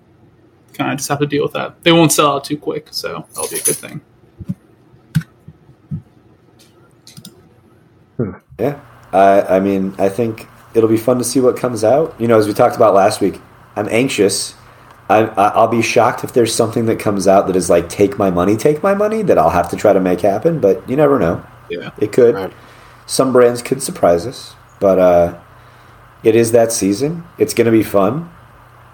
[0.73, 1.84] kind of just have to deal with that.
[1.84, 4.01] They won't sell out too quick, so that'll be a good thing.
[8.18, 8.32] Hmm.
[8.59, 8.80] Yeah,
[9.11, 12.16] I, I mean, I think it'll be fun to see what comes out.
[12.20, 13.41] You know, as we talked about last week,
[13.76, 14.55] I'm anxious.
[15.07, 18.32] I, I'll be shocked if there's something that comes out that is like "take my
[18.32, 20.59] money, take my money" that I'll have to try to make happen.
[20.59, 21.45] But you never know.
[21.70, 22.36] Yeah, it could.
[22.36, 22.53] Right.
[23.05, 25.39] Some brands could surprise us, but uh,
[26.24, 27.24] it is that season.
[27.38, 28.32] It's going to be fun,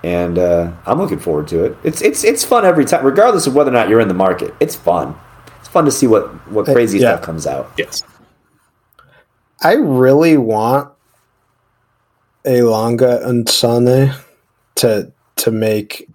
[0.04, 1.78] and uh, I'm looking forward to it.
[1.84, 4.54] It's it's it's fun every time, regardless of whether or not you're in the market.
[4.60, 5.16] It's fun.
[5.60, 7.14] It's fun to see what what crazy yeah.
[7.14, 7.72] stuff comes out.
[7.78, 8.04] Yes.
[9.64, 10.92] I really want
[12.46, 14.16] a Lange and Söhne
[14.76, 16.10] to to make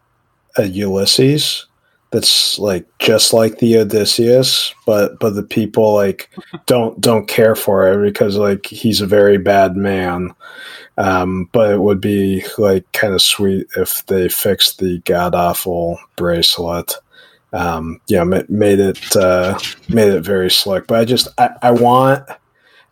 [0.56, 1.66] a Ulysses
[2.10, 6.30] that's like just like the Odysseus, but but the people like
[6.66, 10.34] don't don't care for it because like he's a very bad man.
[10.98, 15.98] Um, but it would be like kind of sweet if they fixed the god awful
[16.16, 16.94] bracelet.
[17.52, 20.86] Um, yeah, made it uh, made it very slick.
[20.86, 22.26] But I just I, I want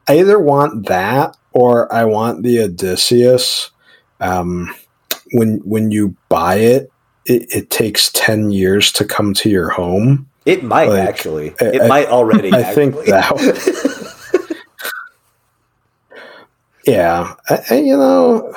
[0.09, 3.70] I either want that or I want the Odysseus.
[4.20, 4.74] Um,
[5.32, 6.92] when when you buy it,
[7.26, 10.28] it, it, takes ten years to come to your home.
[10.46, 11.55] It might like, actually.
[11.61, 12.52] It I, might already.
[12.52, 12.92] I actually.
[12.92, 14.57] think that.
[16.86, 18.55] yeah, I, you know,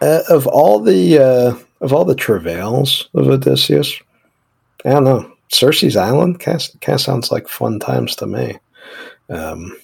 [0.00, 4.00] uh, of all the uh, of all the travails of Odysseus,
[4.84, 5.32] I don't know.
[5.48, 8.56] Circe's Island kind of sounds like fun times to me.
[9.28, 9.76] Um,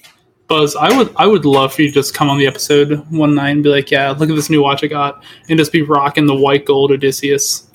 [0.49, 3.35] Buzz, I would I would love for you to just come on the episode one
[3.35, 5.83] night and be like, "Yeah, look at this new watch I got," and just be
[5.83, 7.71] rocking the white gold Odysseus.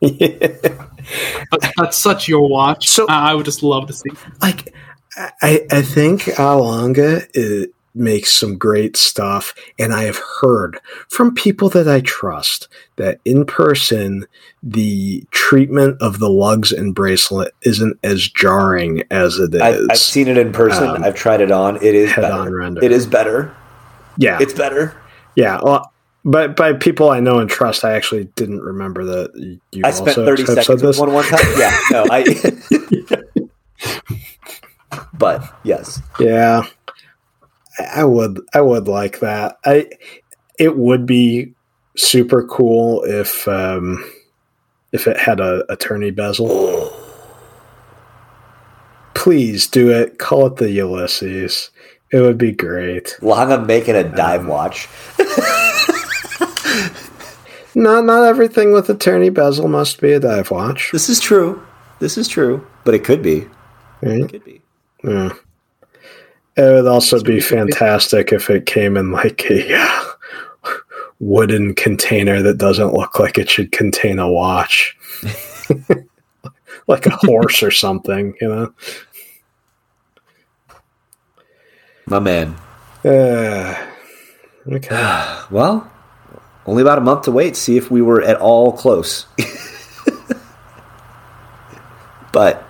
[0.02, 2.88] That's, that's, such your watch.
[2.88, 4.10] So I, I would just love to see.
[4.42, 4.74] Like,
[5.16, 6.56] I I think A.
[6.56, 9.54] Lange is, makes some great stuff.
[9.78, 10.78] And I have heard
[11.08, 14.26] from people that I trust that in person,
[14.62, 19.62] the treatment of the lugs and bracelet isn't as jarring as it is.
[19.62, 20.88] I've, I've seen it in person.
[20.88, 21.76] Um, I've tried it on.
[21.76, 22.84] It is better.
[22.84, 23.54] It is better.
[24.18, 24.38] Yeah.
[24.40, 24.96] It's better.
[25.34, 25.60] Yeah.
[25.62, 25.92] Well,
[26.26, 29.82] but by people I know and trust, I actually didn't remember that you.
[29.84, 31.38] I spent thirty seconds with one one time.
[31.56, 32.24] Yeah, no, I.
[35.14, 36.62] but yes, yeah,
[37.78, 39.58] I would I would like that.
[39.64, 39.90] I
[40.58, 41.54] it would be
[41.96, 44.04] super cool if um
[44.92, 46.90] if it had a, attorney bezel.
[49.14, 50.18] Please do it.
[50.18, 51.70] Call it the Ulysses.
[52.12, 53.18] It would be great.
[53.20, 54.88] Lange making a dive um, watch.
[57.74, 60.90] not not everything with a tourney bezel must be a dive watch.
[60.92, 61.64] This is true.
[61.98, 62.66] This is true.
[62.84, 63.46] But it could be.
[64.02, 64.20] Right?
[64.20, 64.62] It could be.
[65.02, 65.32] Yeah.
[66.56, 70.04] It would also be fantastic if it came in like a uh,
[71.20, 74.96] wooden container that doesn't look like it should contain a watch,
[76.86, 78.72] like a horse or something, you know.
[82.06, 82.56] My man.
[83.04, 83.74] Uh,
[84.68, 85.40] Okay.
[85.50, 85.90] well,
[86.66, 87.56] only about a month to wait.
[87.56, 89.26] See if we were at all close.
[92.32, 92.64] but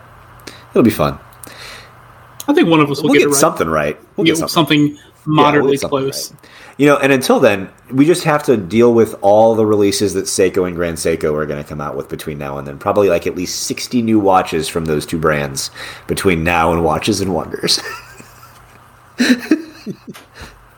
[0.70, 1.18] it'll be fun.
[2.48, 3.34] I think one of us will We'll get, get, right.
[3.34, 3.98] something right.
[4.16, 6.32] We'll Get get something, Yeah, we'll moderately get something close.
[6.32, 6.40] right.
[6.78, 10.26] You know, and until then, we just have to deal with all the releases that
[10.26, 12.78] Seiko and Grand Seiko are going to come out with between now and then.
[12.78, 15.70] Probably like at least 60 new watches from those two brands
[16.06, 17.80] between now and Watches and Wonders.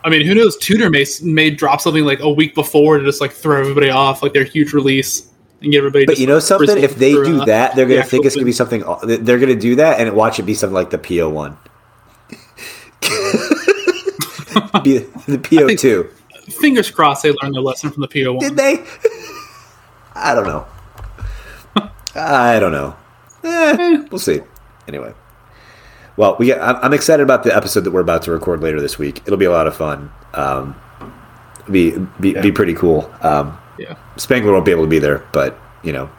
[0.04, 0.56] I mean, who knows?
[0.58, 4.22] Tudor may may drop something like a week before to just like throw everybody off,
[4.22, 5.27] like their huge release,
[5.60, 6.06] and get everybody.
[6.06, 6.78] But just you know something?
[6.78, 8.52] If they for, do uh, that, they're going the to think it's going to be
[8.52, 8.84] something.
[9.24, 11.56] They're going to do that and watch it be something like the P01.
[14.84, 16.10] be the P02.
[16.60, 18.40] Fingers crossed they learned their lesson from the P01.
[18.40, 18.84] Did they?
[20.14, 20.66] I don't know.
[22.14, 22.96] I don't know.
[23.44, 24.40] Eh, we'll see.
[24.88, 25.12] Anyway,
[26.16, 28.80] well, we get, I'm, I'm excited about the episode that we're about to record later
[28.80, 29.20] this week.
[29.26, 30.10] It'll be a lot of fun.
[30.34, 30.74] Um,
[31.70, 33.12] be be, be pretty cool.
[33.20, 33.67] Um, Yeah,
[34.18, 36.10] Spangler won't be able to be there, but you know,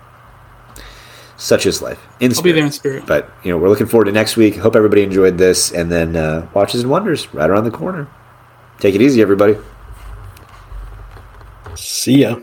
[1.37, 1.99] such is life.
[2.19, 3.05] In I'll be there in spirit.
[3.05, 4.55] But you know, we're looking forward to next week.
[4.55, 8.09] Hope everybody enjoyed this, and then uh, Watches and Wonders right around the corner.
[8.79, 9.57] Take it easy, everybody.
[11.75, 12.37] See ya.